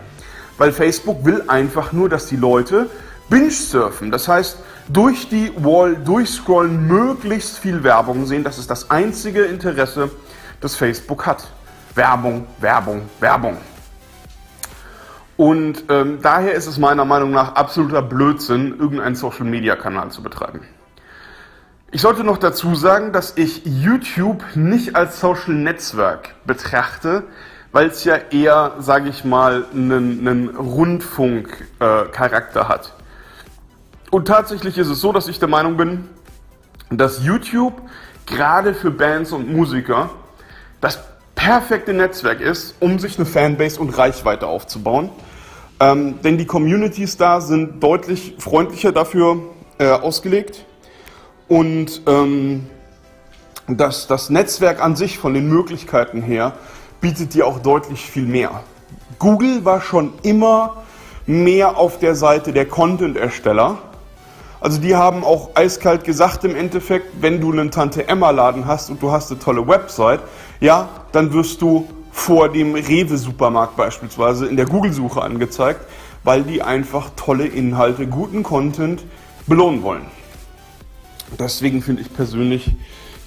Weil 0.59 0.71
Facebook 0.71 1.25
will 1.25 1.43
einfach 1.47 1.91
nur, 1.91 2.07
dass 2.07 2.27
die 2.27 2.35
Leute 2.35 2.87
binge 3.31 3.49
surfen. 3.49 4.11
Das 4.11 4.27
heißt, 4.27 4.59
durch 4.89 5.27
die 5.29 5.51
Wall 5.55 5.95
durchscrollen, 5.95 6.85
möglichst 6.85 7.57
viel 7.57 7.83
Werbung 7.83 8.27
sehen. 8.27 8.43
Das 8.43 8.59
ist 8.59 8.69
das 8.69 8.91
einzige 8.91 9.45
Interesse, 9.45 10.11
das 10.59 10.75
Facebook 10.75 11.25
hat. 11.25 11.47
Werbung, 11.95 12.45
Werbung, 12.59 13.01
Werbung. 13.19 13.57
Und 15.37 15.85
ähm, 15.89 16.19
daher 16.21 16.53
ist 16.53 16.67
es 16.67 16.77
meiner 16.77 17.05
Meinung 17.05 17.31
nach 17.31 17.55
absoluter 17.55 18.03
Blödsinn, 18.03 18.77
irgendeinen 18.77 19.15
Social-Media-Kanal 19.15 20.11
zu 20.11 20.21
betreiben. 20.21 20.61
Ich 21.89 22.01
sollte 22.01 22.23
noch 22.23 22.37
dazu 22.37 22.75
sagen, 22.75 23.11
dass 23.11 23.35
ich 23.37 23.63
YouTube 23.65 24.43
nicht 24.55 24.95
als 24.95 25.19
Social 25.19 25.55
Netzwerk 25.55 26.35
betrachte, 26.45 27.23
weil 27.71 27.87
es 27.87 28.03
ja 28.03 28.17
eher, 28.29 28.73
sage 28.79 29.09
ich 29.09 29.25
mal, 29.25 29.65
einen, 29.73 30.27
einen 30.27 30.49
Rundfunk-Charakter 30.49 32.61
äh, 32.61 32.65
hat. 32.65 32.93
Und 34.11 34.27
tatsächlich 34.27 34.77
ist 34.77 34.89
es 34.89 34.99
so, 34.99 35.13
dass 35.13 35.29
ich 35.29 35.39
der 35.39 35.47
Meinung 35.47 35.77
bin, 35.77 36.09
dass 36.89 37.23
YouTube 37.23 37.81
gerade 38.25 38.73
für 38.73 38.91
Bands 38.91 39.31
und 39.31 39.51
Musiker 39.51 40.09
das 40.81 40.99
perfekte 41.33 41.93
Netzwerk 41.93 42.41
ist, 42.41 42.75
um 42.81 42.99
sich 42.99 43.17
eine 43.17 43.25
Fanbase 43.25 43.79
und 43.79 43.97
Reichweite 43.97 44.47
aufzubauen. 44.47 45.09
Ähm, 45.79 46.21
denn 46.21 46.37
die 46.37 46.45
Communities 46.45 47.15
da 47.15 47.39
sind 47.39 47.81
deutlich 47.81 48.35
freundlicher 48.37 48.91
dafür 48.91 49.37
äh, 49.79 49.87
ausgelegt. 49.87 50.65
Und 51.47 52.01
ähm, 52.05 52.67
das, 53.67 54.07
das 54.07 54.29
Netzwerk 54.29 54.83
an 54.83 54.97
sich 54.97 55.19
von 55.19 55.33
den 55.33 55.47
Möglichkeiten 55.47 56.21
her 56.21 56.53
bietet 56.99 57.33
dir 57.33 57.47
auch 57.47 57.59
deutlich 57.59 58.01
viel 58.01 58.25
mehr. 58.25 58.61
Google 59.19 59.63
war 59.63 59.79
schon 59.79 60.13
immer 60.21 60.83
mehr 61.25 61.77
auf 61.77 61.97
der 61.97 62.15
Seite 62.15 62.51
der 62.51 62.65
Content-Ersteller. 62.65 63.77
Also 64.61 64.79
die 64.79 64.95
haben 64.95 65.23
auch 65.23 65.49
eiskalt 65.55 66.03
gesagt 66.03 66.43
im 66.45 66.55
Endeffekt, 66.55 67.07
wenn 67.19 67.41
du 67.41 67.51
einen 67.51 67.71
Tante-Emma-Laden 67.71 68.67
hast 68.67 68.91
und 68.91 69.01
du 69.01 69.11
hast 69.11 69.31
eine 69.31 69.39
tolle 69.39 69.67
Website, 69.67 70.21
ja, 70.59 70.87
dann 71.11 71.33
wirst 71.33 71.63
du 71.63 71.89
vor 72.11 72.47
dem 72.49 72.75
Rewe-Supermarkt 72.75 73.75
beispielsweise 73.75 74.45
in 74.45 74.57
der 74.57 74.67
Google-Suche 74.67 75.19
angezeigt, 75.21 75.81
weil 76.23 76.43
die 76.43 76.61
einfach 76.61 77.09
tolle 77.15 77.47
Inhalte, 77.47 78.05
guten 78.05 78.43
Content 78.43 79.01
belohnen 79.47 79.81
wollen. 79.81 80.05
Deswegen 81.39 81.81
finde 81.81 82.03
ich 82.03 82.13
persönlich 82.13 82.69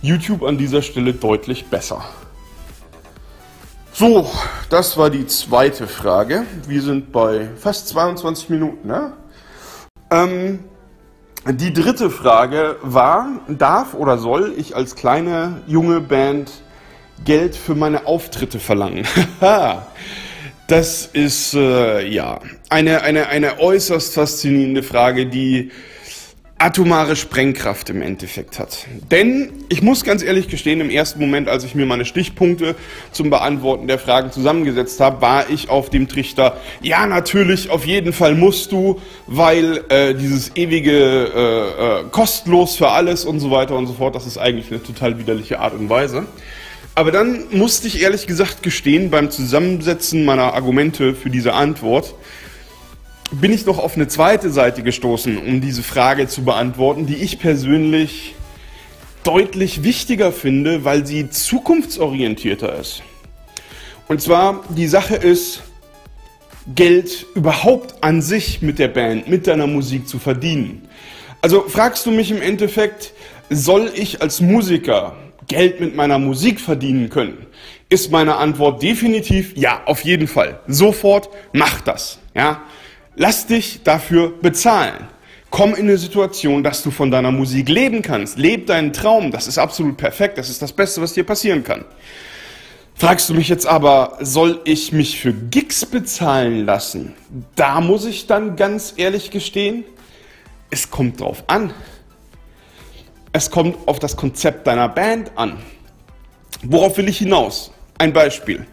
YouTube 0.03 0.45
an 0.45 0.57
dieser 0.57 0.83
Stelle 0.83 1.15
deutlich 1.15 1.67
besser. 1.67 2.05
So, 3.93 4.31
das 4.71 4.97
war 4.97 5.11
die 5.11 5.27
zweite 5.27 5.89
Frage. 5.89 6.45
Wir 6.69 6.83
sind 6.83 7.11
bei 7.11 7.49
fast 7.57 7.89
22 7.89 8.51
Minuten. 8.51 8.87
Ne? 8.87 9.13
Ähm, 10.11 10.61
die 11.53 11.73
dritte 11.73 12.09
Frage 12.09 12.77
war, 12.81 13.41
darf 13.49 13.95
oder 13.95 14.17
soll 14.19 14.55
ich 14.57 14.75
als 14.75 14.97
kleine 14.97 15.63
junge 15.67 16.01
Band 16.01 16.51
Geld 17.25 17.55
für 17.55 17.75
meine 17.75 18.07
Auftritte 18.07 18.59
verlangen? 18.59 19.07
das 20.67 21.07
ist 21.07 21.55
äh, 21.55 22.07
ja 22.09 22.41
eine, 22.71 23.03
eine, 23.03 23.29
eine 23.29 23.61
äußerst 23.61 24.15
faszinierende 24.15 24.83
Frage, 24.83 25.27
die 25.27 25.71
atomare 26.65 27.15
Sprengkraft 27.15 27.91
im 27.91 28.01
Endeffekt 28.01 28.59
hat. 28.59 28.87
Denn 29.11 29.51
ich 29.69 29.83
muss 29.83 30.03
ganz 30.03 30.23
ehrlich 30.23 30.49
gestehen, 30.49 30.81
im 30.81 30.89
ersten 30.89 31.21
Moment, 31.21 31.47
als 31.47 31.63
ich 31.63 31.75
mir 31.75 31.85
meine 31.85 32.07
Stichpunkte 32.07 32.75
zum 33.13 33.29
Beantworten 33.29 33.87
der 33.87 33.99
Fragen 33.99 34.33
zusammengesetzt 34.33 34.99
habe, 34.99 35.21
war 35.21 35.51
ich 35.51 35.69
auf 35.69 35.91
dem 35.91 36.09
Trichter, 36.09 36.57
ja 36.81 37.07
natürlich, 37.07 37.69
auf 37.69 37.85
jeden 37.85 38.15
Fall 38.15 38.35
musst 38.35 38.73
du, 38.73 38.99
weil 39.27 39.85
äh, 39.91 40.15
dieses 40.15 40.57
ewige 40.57 40.91
äh, 40.91 42.01
äh, 42.01 42.05
kostenlos 42.11 42.77
für 42.77 42.89
alles 42.89 43.27
und 43.27 43.41
so 43.41 43.51
weiter 43.51 43.77
und 43.77 43.87
so 43.87 43.93
fort, 43.93 44.15
das 44.15 44.27
ist 44.27 44.39
eigentlich 44.39 44.71
eine 44.71 44.83
total 44.83 45.19
widerliche 45.19 45.61
Art 45.61 45.75
und 45.75 45.91
Weise. 45.91 46.27
Aber 46.95 47.11
dann 47.11 47.45
musste 47.51 47.89
ich 47.89 48.01
ehrlich 48.01 48.27
gesagt 48.27 48.63
gestehen, 48.63 49.11
beim 49.11 49.31
Zusammensetzen 49.31 50.25
meiner 50.25 50.55
Argumente 50.55 51.15
für 51.15 51.29
diese 51.29 51.53
Antwort, 51.53 52.15
bin 53.33 53.53
ich 53.53 53.67
noch 53.67 53.79
auf 53.79 53.97
eine 53.97 54.09
zweite 54.09 54.51
Seite 54.51 54.83
gestoßen, 54.83 55.39
um 55.39 55.61
diese 55.61 55.83
Frage 55.83 56.29
zu 56.29 56.45
beantworten, 56.45 57.07
die 57.07 57.17
ich 57.17 57.39
persönlich 57.39 58.35
deutlich 59.23 59.83
wichtiger 59.83 60.33
finde, 60.33 60.85
weil 60.85 61.07
sie 61.07 61.31
zukunftsorientierter 61.31 62.79
ist. 62.79 63.03
Und 64.07 64.21
zwar, 64.21 64.63
die 64.69 64.87
Sache 64.87 65.17
ist, 65.17 65.63
Geld 66.75 67.27
überhaupt 67.35 68.03
an 68.03 68.23
sich 68.23 68.63
mit 68.63 68.79
der 68.79 68.89
Band, 68.89 69.29
mit 69.29 69.47
deiner 69.47 69.67
Musik 69.67 70.09
zu 70.09 70.19
verdienen. 70.19 70.89
Also 71.43 71.63
fragst 71.69 72.07
du 72.07 72.11
mich 72.11 72.31
im 72.31 72.41
Endeffekt, 72.41 73.13
soll 73.51 73.91
ich 73.95 74.23
als 74.23 74.41
Musiker 74.41 75.15
Geld 75.47 75.81
mit 75.81 75.95
meiner 75.95 76.19
Musik 76.19 76.61
verdienen 76.61 77.11
können? 77.11 77.47
Ist 77.91 78.11
meine 78.11 78.37
Antwort 78.37 78.83
definitiv 78.83 79.55
ja, 79.57 79.83
auf 79.85 80.01
jeden 80.01 80.27
Fall. 80.27 80.61
Sofort 80.67 81.29
mach 81.53 81.83
das. 81.83 82.19
Ja? 82.35 82.63
Lass 83.17 83.47
dich 83.47 83.83
dafür 83.83 84.33
bezahlen. 84.41 85.09
Komm 85.51 85.75
in 85.75 85.83
eine 85.83 85.99
Situation, 85.99 86.65
dass 86.65 86.83
du 86.83 86.91
von 86.91 87.13
deiner 87.13 87.31
Musik 87.31 87.69
leben 87.69 88.03
kannst. 88.03 88.39
Leb 88.39 88.67
deinen 88.67 88.93
Traum. 88.93 89.31
Das 89.31 89.47
ist 89.47 89.57
absolut 89.57 89.97
perfekt. 89.97 90.37
Das 90.37 90.51
ist 90.51 90.61
das 90.61 90.73
Beste, 90.73 91.01
was 91.01 91.13
dir 91.13 91.25
passieren 91.25 91.63
kann. 91.63 91.85
Fragst 92.97 93.29
du 93.29 93.35
mich 93.35 93.49
jetzt 93.49 93.67
aber, 93.67 94.19
soll 94.21 94.61
ich 94.65 94.93
mich 94.93 95.21
für 95.21 95.33
Gigs 95.33 95.87
bezahlen 95.87 96.65
lassen? 96.65 97.15
Da 97.55 97.81
muss 97.81 98.05
ich 98.05 98.27
dann 98.27 98.57
ganz 98.57 98.95
ehrlich 98.97 99.31
gestehen, 99.31 99.85
es 100.71 100.91
kommt 100.91 101.21
drauf 101.21 101.45
an. 101.49 101.73
Es 103.33 103.51
kommt 103.51 103.77
auf 103.87 103.99
das 103.99 104.17
Konzept 104.17 104.67
deiner 104.67 104.89
Band 104.89 105.33
an. 105.37 105.59
Worauf 106.63 106.97
will 106.97 107.09
ich 107.09 107.19
hinaus? 107.19 107.73
Ein 107.99 108.13
Beispiel. 108.13 108.67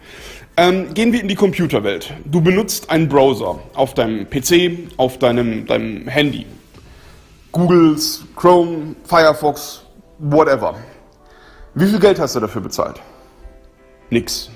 Ähm, 0.56 0.92
gehen 0.92 1.12
wir 1.12 1.20
in 1.20 1.28
die 1.28 1.34
Computerwelt. 1.34 2.12
Du 2.26 2.42
benutzt 2.42 2.90
einen 2.90 3.08
Browser 3.08 3.58
auf 3.74 3.94
deinem 3.94 4.28
PC, 4.28 4.90
auf 4.98 5.18
deinem, 5.18 5.66
deinem 5.66 6.06
Handy. 6.08 6.44
Googles, 7.52 8.24
Chrome, 8.36 8.94
Firefox, 9.04 9.82
whatever. 10.18 10.74
Wie 11.74 11.86
viel 11.86 11.98
Geld 11.98 12.18
hast 12.18 12.36
du 12.36 12.40
dafür 12.40 12.60
bezahlt? 12.60 13.00
Nix. 14.10 14.50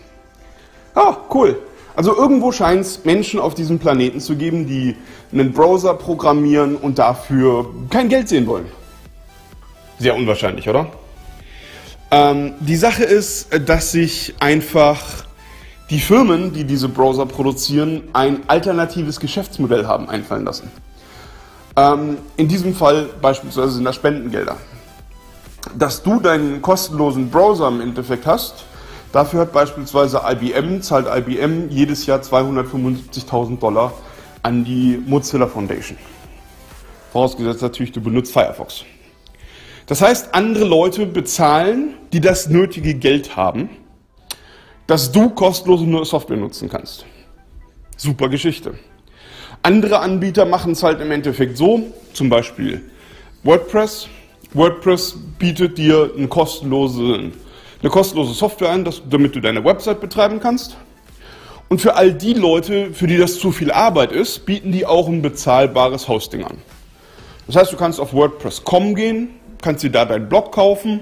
Ah, 0.95 1.17
cool. 1.33 1.59
Also 1.95 2.15
irgendwo 2.15 2.53
scheint 2.53 2.83
es 2.83 3.05
Menschen 3.07 3.41
auf 3.41 3.55
diesem 3.55 3.79
Planeten 3.79 4.21
zu 4.21 4.37
geben, 4.37 4.67
die 4.67 4.97
einen 5.33 5.53
Browser 5.53 5.95
programmieren 5.95 6.77
und 6.77 6.99
dafür 6.99 7.75
kein 7.89 8.11
Geld 8.11 8.29
sehen 8.29 8.47
wollen. 8.47 8.67
Sehr 9.99 10.15
unwahrscheinlich, 10.15 10.69
oder? 10.69 10.89
Ähm, 12.11 12.53
die 12.61 12.77
Sache 12.77 13.05
ist, 13.05 13.49
dass 13.67 13.93
sich 13.93 14.35
einfach 14.41 15.26
die 15.91 16.01
Firmen, 16.01 16.53
die 16.53 16.65
diese 16.65 16.89
Browser 16.89 17.27
produzieren, 17.27 18.03
ein 18.13 18.49
alternatives 18.49 19.21
Geschäftsmodell 19.21 19.87
haben 19.87 20.09
einfallen 20.09 20.45
lassen. 20.45 20.71
Ähm, 21.77 22.19
in 22.37 22.49
diesem 22.49 22.75
Fall 22.75 23.09
beispielsweise 23.21 23.73
sind 23.73 23.85
das 23.85 23.97
Spendengelder. 23.97 24.57
Dass 25.79 26.03
du 26.03 26.21
deinen 26.21 26.63
kostenlosen 26.63 27.31
Browser 27.31 27.69
im 27.69 27.81
Endeffekt 27.81 28.27
hast, 28.27 28.65
dafür 29.13 29.41
hat 29.41 29.53
beispielsweise 29.53 30.23
IBM, 30.25 30.81
zahlt 30.81 31.07
IBM 31.07 31.69
jedes 31.71 32.07
Jahr 32.07 32.21
275.000 32.21 33.59
Dollar 33.59 33.93
an 34.43 34.65
die 34.65 35.01
Mozilla 35.07 35.47
Foundation. 35.47 35.99
Vorausgesetzt 37.13 37.63
natürlich, 37.63 37.93
du 37.93 38.01
benutzt 38.01 38.33
Firefox. 38.33 38.85
Das 39.87 40.03
heißt, 40.03 40.35
andere 40.35 40.65
Leute 40.65 41.07
bezahlen, 41.07 41.95
die 42.13 42.21
das 42.21 42.49
nötige 42.49 42.95
Geld 42.95 43.37
haben, 43.37 43.71
dass 44.87 45.11
du 45.11 45.31
kostenlose 45.31 46.05
Software 46.05 46.37
nutzen 46.37 46.69
kannst. 46.69 47.05
Super 47.97 48.29
Geschichte. 48.29 48.75
Andere 49.63 50.01
Anbieter 50.01 50.45
machen 50.45 50.73
es 50.73 50.83
halt 50.83 51.01
im 51.01 51.11
Endeffekt 51.11 51.57
so, 51.57 51.83
zum 52.13 52.29
Beispiel 52.29 52.83
WordPress. 53.43 54.09
WordPress 54.53 55.17
bietet 55.39 55.79
dir 55.79 56.13
eine 56.17 56.29
kostenlose, 56.29 57.33
eine 57.81 57.91
kostenlose 57.91 58.35
Software 58.35 58.71
an, 58.71 58.85
dass, 58.85 59.03
damit 59.09 59.35
du 59.35 59.41
deine 59.41 59.65
Website 59.65 60.01
betreiben 60.01 60.41
kannst. 60.41 60.77
Und 61.69 61.81
für 61.81 61.97
all 61.97 62.13
die 62.13 62.35
Leute, 62.35 62.93
für 62.93 63.09
die 63.09 63.17
das 63.17 63.41
zu 63.41 63.51
viel 63.51 63.73
Arbeit 63.73 64.13
ist, 64.13 64.47
bieten 64.47 64.71
die 64.71 64.87
auch 64.87 65.09
ein 65.09 65.21
bezahlbares 65.21 66.07
Hosting 66.07 66.45
an. 66.45 66.59
Das 67.49 67.57
heißt, 67.57 67.73
du 67.73 67.77
kannst 67.77 67.99
auf 67.99 68.13
WordPress.com 68.13 68.95
gehen, 68.95 69.31
kannst 69.63 69.83
dir 69.83 69.91
da 69.91 70.05
deinen 70.05 70.29
Blog 70.29 70.53
kaufen 70.53 71.01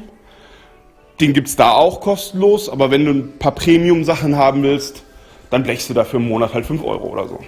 den 1.20 1.32
gibt 1.32 1.48
es 1.48 1.56
da 1.56 1.70
auch 1.72 2.00
kostenlos, 2.00 2.68
aber 2.68 2.90
wenn 2.90 3.04
du 3.04 3.12
ein 3.12 3.38
paar 3.38 3.52
Premium-Sachen 3.52 4.36
haben 4.36 4.62
willst, 4.62 5.02
dann 5.50 5.62
blechst 5.62 5.88
du 5.88 5.94
dafür 5.94 6.18
im 6.18 6.28
Monat 6.28 6.54
halt 6.54 6.66
5 6.66 6.82
Euro 6.82 7.06
oder 7.08 7.28
so. 7.28 7.38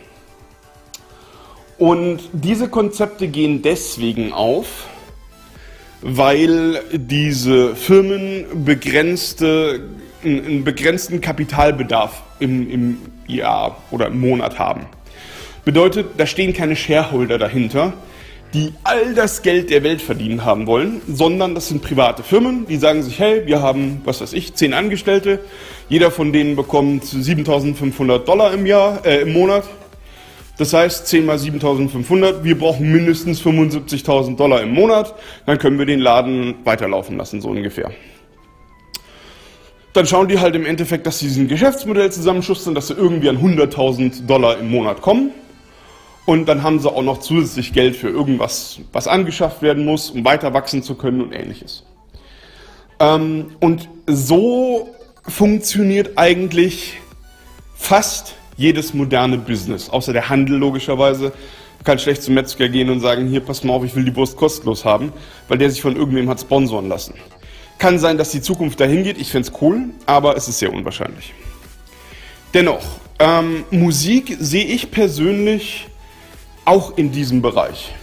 Und 1.78 2.20
diese 2.32 2.68
Konzepte 2.68 3.28
gehen 3.28 3.62
deswegen 3.62 4.32
auf, 4.32 4.86
weil 6.00 6.80
diese 6.92 7.74
Firmen 7.74 8.64
begrenzte, 8.64 9.88
einen 10.24 10.64
begrenzten 10.64 11.20
Kapitalbedarf 11.20 12.22
im, 12.38 12.70
im 12.70 12.98
Jahr 13.26 13.76
oder 13.90 14.06
im 14.06 14.20
Monat 14.20 14.58
haben. 14.58 14.86
Bedeutet, 15.64 16.06
da 16.16 16.26
stehen 16.26 16.52
keine 16.52 16.76
Shareholder 16.76 17.38
dahinter, 17.38 17.92
die 18.54 18.72
all 18.84 19.14
das 19.14 19.42
Geld 19.42 19.70
der 19.70 19.82
Welt 19.82 20.00
verdienen 20.00 20.44
haben 20.44 20.66
wollen, 20.66 21.02
sondern 21.08 21.54
das 21.54 21.68
sind 21.68 21.82
private 21.82 22.22
Firmen, 22.22 22.66
die 22.66 22.76
sagen 22.76 23.02
sich, 23.02 23.18
hey, 23.18 23.46
wir 23.46 23.60
haben, 23.60 24.00
was 24.04 24.20
weiß 24.20 24.32
ich, 24.32 24.54
zehn 24.54 24.72
Angestellte, 24.72 25.40
jeder 25.88 26.10
von 26.10 26.32
denen 26.32 26.56
bekommt 26.56 27.04
7.500 27.04 28.18
Dollar 28.20 28.52
im 28.52 28.66
Jahr, 28.66 29.04
äh, 29.04 29.22
im 29.22 29.32
Monat. 29.32 29.64
Das 30.58 30.72
heißt, 30.72 31.06
10 31.06 31.26
mal 31.26 31.36
7.500, 31.36 32.42
wir 32.42 32.58
brauchen 32.58 32.90
mindestens 32.90 33.42
75.000 33.42 34.36
Dollar 34.36 34.62
im 34.62 34.72
Monat, 34.72 35.14
dann 35.44 35.58
können 35.58 35.78
wir 35.78 35.84
den 35.84 36.00
Laden 36.00 36.54
weiterlaufen 36.64 37.18
lassen, 37.18 37.42
so 37.42 37.50
ungefähr. 37.50 37.90
Dann 39.92 40.06
schauen 40.06 40.28
die 40.28 40.38
halt 40.38 40.54
im 40.54 40.64
Endeffekt, 40.64 41.06
dass 41.06 41.18
sie 41.18 41.26
diesen 41.26 41.48
Geschäftsmodell 41.48 42.10
zusammenschustern, 42.10 42.74
dass 42.74 42.88
sie 42.88 42.94
irgendwie 42.94 43.28
an 43.28 43.38
100.000 43.38 44.26
Dollar 44.26 44.58
im 44.58 44.70
Monat 44.70 45.02
kommen 45.02 45.30
und 46.26 46.46
dann 46.46 46.62
haben 46.64 46.80
sie 46.80 46.90
auch 46.90 47.02
noch 47.02 47.18
zusätzlich 47.18 47.72
Geld 47.72 47.96
für 47.96 48.08
irgendwas, 48.08 48.80
was 48.92 49.06
angeschafft 49.06 49.62
werden 49.62 49.84
muss, 49.84 50.10
um 50.10 50.24
weiter 50.24 50.52
wachsen 50.52 50.82
zu 50.82 50.96
können 50.96 51.22
und 51.22 51.32
ähnliches. 51.32 51.84
Ähm, 52.98 53.52
und 53.60 53.88
so 54.06 54.88
funktioniert 55.22 56.18
eigentlich 56.18 56.94
fast 57.76 58.34
jedes 58.56 58.92
moderne 58.92 59.38
Business, 59.38 59.88
außer 59.88 60.12
der 60.12 60.28
Handel 60.28 60.58
logischerweise. 60.58 61.32
kann 61.84 62.00
schlecht 62.00 62.24
zum 62.24 62.34
Metzger 62.34 62.68
gehen 62.68 62.90
und 62.90 62.98
sagen, 62.98 63.28
hier, 63.28 63.40
pass 63.40 63.62
mal 63.62 63.74
auf, 63.74 63.84
ich 63.84 63.94
will 63.94 64.04
die 64.04 64.16
Wurst 64.16 64.36
kostenlos 64.36 64.84
haben, 64.84 65.12
weil 65.46 65.58
der 65.58 65.70
sich 65.70 65.80
von 65.80 65.94
irgendwem 65.94 66.28
hat 66.28 66.40
sponsoren 66.40 66.88
lassen. 66.88 67.14
Kann 67.78 68.00
sein, 68.00 68.18
dass 68.18 68.32
die 68.32 68.40
Zukunft 68.40 68.80
dahin 68.80 69.04
geht, 69.04 69.18
ich 69.18 69.30
fände 69.30 69.48
es 69.48 69.62
cool, 69.62 69.90
aber 70.06 70.36
es 70.36 70.48
ist 70.48 70.58
sehr 70.58 70.72
unwahrscheinlich. 70.72 71.32
Dennoch, 72.54 72.82
ähm, 73.20 73.64
Musik 73.70 74.36
sehe 74.40 74.64
ich 74.64 74.90
persönlich 74.90 75.86
auch 76.66 76.98
in 76.98 77.10
diesem 77.12 77.40
Bereich. 77.40 77.94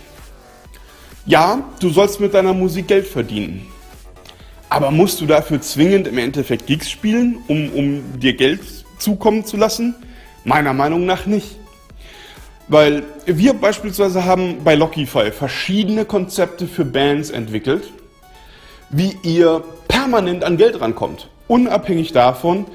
Ja, 1.25 1.63
du 1.79 1.89
sollst 1.89 2.19
mit 2.19 2.33
deiner 2.33 2.53
Musik 2.53 2.87
Geld 2.87 3.07
verdienen. 3.07 3.67
Aber 4.69 4.89
musst 4.89 5.21
du 5.21 5.27
dafür 5.27 5.61
zwingend 5.61 6.07
im 6.07 6.17
Endeffekt 6.17 6.65
Gigs 6.65 6.89
spielen, 6.89 7.37
um, 7.47 7.69
um 7.73 8.19
dir 8.19 8.33
Geld 8.33 8.61
zukommen 8.97 9.45
zu 9.45 9.55
lassen? 9.55 9.93
Meiner 10.45 10.73
Meinung 10.73 11.05
nach 11.05 11.27
nicht. 11.27 11.57
Weil 12.67 13.03
wir 13.25 13.53
beispielsweise 13.53 14.25
haben 14.25 14.63
bei 14.63 14.75
Lockify 14.75 15.31
verschiedene 15.31 16.05
Konzepte 16.05 16.65
für 16.65 16.85
Bands 16.85 17.29
entwickelt, 17.29 17.83
wie 18.89 19.15
ihr 19.21 19.63
permanent 19.87 20.43
an 20.43 20.57
Geld 20.57 20.81
rankommt. 20.81 21.29
Unabhängig 21.47 22.13
davon, 22.13 22.65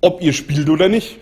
ob 0.00 0.22
ihr 0.22 0.32
spielt 0.32 0.70
oder 0.70 0.88
nicht. 0.88 1.18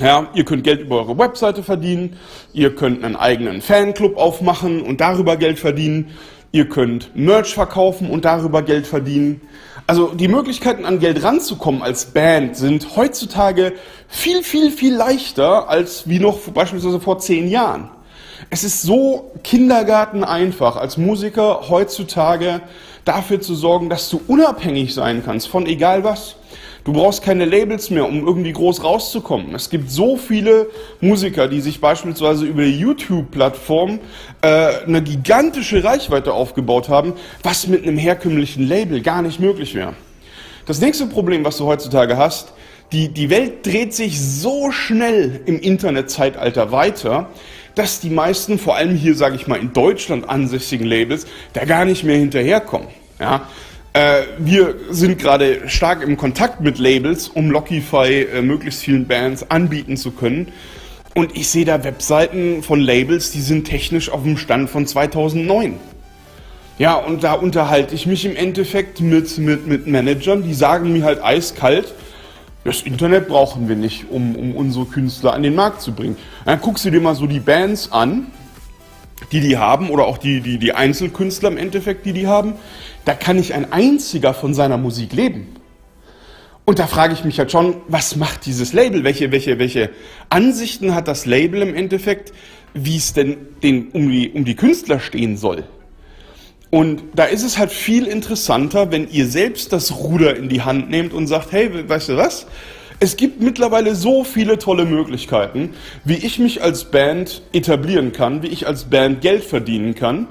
Ja, 0.00 0.26
ihr 0.34 0.44
könnt 0.44 0.64
Geld 0.64 0.80
über 0.80 0.96
eure 0.96 1.16
Webseite 1.18 1.62
verdienen, 1.62 2.16
ihr 2.52 2.74
könnt 2.74 3.04
einen 3.04 3.14
eigenen 3.14 3.62
Fanclub 3.62 4.16
aufmachen 4.16 4.82
und 4.82 5.00
darüber 5.00 5.36
Geld 5.36 5.60
verdienen, 5.60 6.10
ihr 6.50 6.68
könnt 6.68 7.14
Merch 7.14 7.54
verkaufen 7.54 8.10
und 8.10 8.24
darüber 8.24 8.62
Geld 8.62 8.88
verdienen. 8.88 9.40
Also 9.86 10.08
die 10.08 10.26
Möglichkeiten 10.26 10.84
an 10.84 10.98
Geld 10.98 11.22
ranzukommen 11.22 11.80
als 11.80 12.06
Band 12.06 12.56
sind 12.56 12.96
heutzutage 12.96 13.74
viel, 14.08 14.42
viel, 14.42 14.72
viel 14.72 14.96
leichter 14.96 15.68
als 15.68 16.08
wie 16.08 16.18
noch 16.18 16.40
beispielsweise 16.40 16.98
vor 16.98 17.20
zehn 17.20 17.48
Jahren. 17.48 17.88
Es 18.50 18.64
ist 18.64 18.82
so 18.82 19.30
Kindergarten 19.44 20.24
einfach 20.24 20.74
als 20.74 20.96
Musiker 20.96 21.68
heutzutage 21.68 22.62
dafür 23.04 23.40
zu 23.40 23.54
sorgen, 23.54 23.90
dass 23.90 24.10
du 24.10 24.20
unabhängig 24.26 24.92
sein 24.92 25.22
kannst 25.24 25.46
von 25.46 25.66
egal 25.66 26.02
was. 26.02 26.34
Du 26.84 26.92
brauchst 26.92 27.22
keine 27.22 27.46
Labels 27.46 27.88
mehr, 27.88 28.06
um 28.06 28.26
irgendwie 28.26 28.52
groß 28.52 28.84
rauszukommen. 28.84 29.54
Es 29.54 29.70
gibt 29.70 29.90
so 29.90 30.18
viele 30.18 30.68
Musiker, 31.00 31.48
die 31.48 31.62
sich 31.62 31.80
beispielsweise 31.80 32.44
über 32.44 32.62
die 32.62 32.78
YouTube-Plattform 32.78 34.00
äh, 34.42 34.46
eine 34.86 35.02
gigantische 35.02 35.82
Reichweite 35.82 36.34
aufgebaut 36.34 36.90
haben, 36.90 37.14
was 37.42 37.66
mit 37.68 37.84
einem 37.84 37.96
herkömmlichen 37.96 38.68
Label 38.68 39.00
gar 39.00 39.22
nicht 39.22 39.40
möglich 39.40 39.74
wäre. 39.74 39.94
Das 40.66 40.82
nächste 40.82 41.06
Problem, 41.06 41.42
was 41.42 41.56
du 41.56 41.64
heutzutage 41.64 42.18
hast, 42.18 42.52
die, 42.92 43.08
die 43.08 43.30
Welt 43.30 43.64
dreht 43.64 43.94
sich 43.94 44.20
so 44.20 44.70
schnell 44.70 45.40
im 45.46 45.58
Internetzeitalter 45.58 46.70
weiter, 46.70 47.30
dass 47.74 48.00
die 48.00 48.10
meisten, 48.10 48.58
vor 48.58 48.76
allem 48.76 48.94
hier, 48.94 49.14
sage 49.14 49.36
ich 49.36 49.46
mal, 49.46 49.58
in 49.58 49.72
Deutschland 49.72 50.28
ansässigen 50.28 50.86
Labels, 50.86 51.26
da 51.54 51.64
gar 51.64 51.86
nicht 51.86 52.04
mehr 52.04 52.18
hinterherkommen. 52.18 52.88
Ja? 53.18 53.48
Äh, 53.94 54.24
wir 54.38 54.74
sind 54.90 55.20
gerade 55.20 55.68
stark 55.68 56.02
im 56.02 56.16
Kontakt 56.16 56.60
mit 56.60 56.78
Labels, 56.78 57.28
um 57.28 57.52
Lockify 57.52 58.22
äh, 58.22 58.42
möglichst 58.42 58.82
vielen 58.82 59.06
Bands 59.06 59.48
anbieten 59.52 59.96
zu 59.96 60.10
können. 60.10 60.48
Und 61.14 61.36
ich 61.36 61.48
sehe 61.48 61.64
da 61.64 61.84
Webseiten 61.84 62.64
von 62.64 62.80
Labels, 62.80 63.30
die 63.30 63.40
sind 63.40 63.66
technisch 63.68 64.10
auf 64.10 64.24
dem 64.24 64.36
Stand 64.36 64.68
von 64.68 64.84
2009. 64.84 65.76
Ja, 66.76 66.94
und 66.96 67.22
da 67.22 67.34
unterhalte 67.34 67.94
ich 67.94 68.06
mich 68.06 68.24
im 68.24 68.34
Endeffekt 68.34 69.00
mit, 69.00 69.38
mit, 69.38 69.68
mit 69.68 69.86
Managern, 69.86 70.42
die 70.42 70.54
sagen 70.54 70.92
mir 70.92 71.04
halt 71.04 71.22
eiskalt, 71.22 71.94
das 72.64 72.82
Internet 72.82 73.28
brauchen 73.28 73.68
wir 73.68 73.76
nicht, 73.76 74.06
um, 74.10 74.34
um 74.34 74.56
unsere 74.56 74.86
Künstler 74.86 75.34
an 75.34 75.44
den 75.44 75.54
Markt 75.54 75.82
zu 75.82 75.92
bringen. 75.92 76.16
Dann 76.44 76.60
guckst 76.60 76.84
du 76.84 76.90
dir 76.90 77.00
mal 77.00 77.14
so 77.14 77.28
die 77.28 77.38
Bands 77.38 77.92
an, 77.92 78.26
die 79.30 79.40
die 79.40 79.56
haben, 79.56 79.90
oder 79.90 80.06
auch 80.06 80.18
die, 80.18 80.40
die, 80.40 80.58
die 80.58 80.72
Einzelkünstler 80.72 81.50
im 81.50 81.58
Endeffekt, 81.58 82.06
die 82.06 82.12
die 82.12 82.26
haben 82.26 82.54
da 83.04 83.14
kann 83.14 83.36
nicht 83.36 83.52
ein 83.52 83.72
einziger 83.72 84.34
von 84.34 84.54
seiner 84.54 84.78
Musik 84.78 85.12
leben. 85.12 85.54
Und 86.64 86.78
da 86.78 86.86
frage 86.86 87.12
ich 87.12 87.24
mich 87.24 87.38
halt 87.38 87.52
schon, 87.52 87.76
was 87.88 88.16
macht 88.16 88.46
dieses 88.46 88.72
Label? 88.72 89.04
Welche, 89.04 89.30
welche, 89.32 89.58
welche 89.58 89.90
Ansichten 90.30 90.94
hat 90.94 91.08
das 91.08 91.26
Label 91.26 91.60
im 91.60 91.74
Endeffekt, 91.74 92.32
wie 92.72 92.96
es 92.96 93.12
denn 93.12 93.36
den, 93.62 93.88
um, 93.88 94.08
die, 94.10 94.30
um 94.30 94.44
die 94.44 94.56
Künstler 94.56 94.98
stehen 94.98 95.36
soll? 95.36 95.64
Und 96.70 97.02
da 97.14 97.24
ist 97.24 97.44
es 97.44 97.58
halt 97.58 97.70
viel 97.70 98.06
interessanter, 98.06 98.90
wenn 98.90 99.08
ihr 99.08 99.28
selbst 99.28 99.72
das 99.72 99.94
Ruder 99.96 100.36
in 100.36 100.48
die 100.48 100.62
Hand 100.62 100.90
nehmt 100.90 101.12
und 101.12 101.26
sagt, 101.26 101.52
hey, 101.52 101.88
weißt 101.88 102.08
du 102.08 102.16
was? 102.16 102.46
Es 102.98 103.16
gibt 103.16 103.42
mittlerweile 103.42 103.94
so 103.94 104.24
viele 104.24 104.58
tolle 104.58 104.86
Möglichkeiten, 104.86 105.74
wie 106.04 106.14
ich 106.14 106.38
mich 106.38 106.62
als 106.62 106.90
Band 106.90 107.42
etablieren 107.52 108.12
kann, 108.12 108.42
wie 108.42 108.48
ich 108.48 108.66
als 108.66 108.84
Band 108.84 109.20
Geld 109.20 109.44
verdienen 109.44 109.94
kann. 109.94 110.28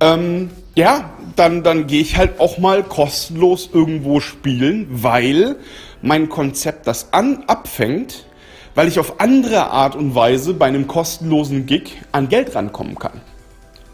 Ähm, 0.00 0.50
ja, 0.76 1.10
dann, 1.36 1.62
dann 1.62 1.86
gehe 1.86 2.02
ich 2.02 2.16
halt 2.16 2.38
auch 2.38 2.58
mal 2.58 2.82
kostenlos 2.82 3.70
irgendwo 3.72 4.20
spielen, 4.20 4.86
weil 4.90 5.56
mein 6.02 6.28
Konzept 6.28 6.86
das 6.86 7.12
an, 7.12 7.44
abfängt, 7.46 8.26
weil 8.74 8.86
ich 8.86 8.98
auf 8.98 9.18
andere 9.20 9.70
Art 9.70 9.96
und 9.96 10.14
Weise 10.14 10.52
bei 10.52 10.66
einem 10.66 10.86
kostenlosen 10.86 11.64
Gig 11.64 12.02
an 12.12 12.28
Geld 12.28 12.54
rankommen 12.54 12.98
kann. 12.98 13.22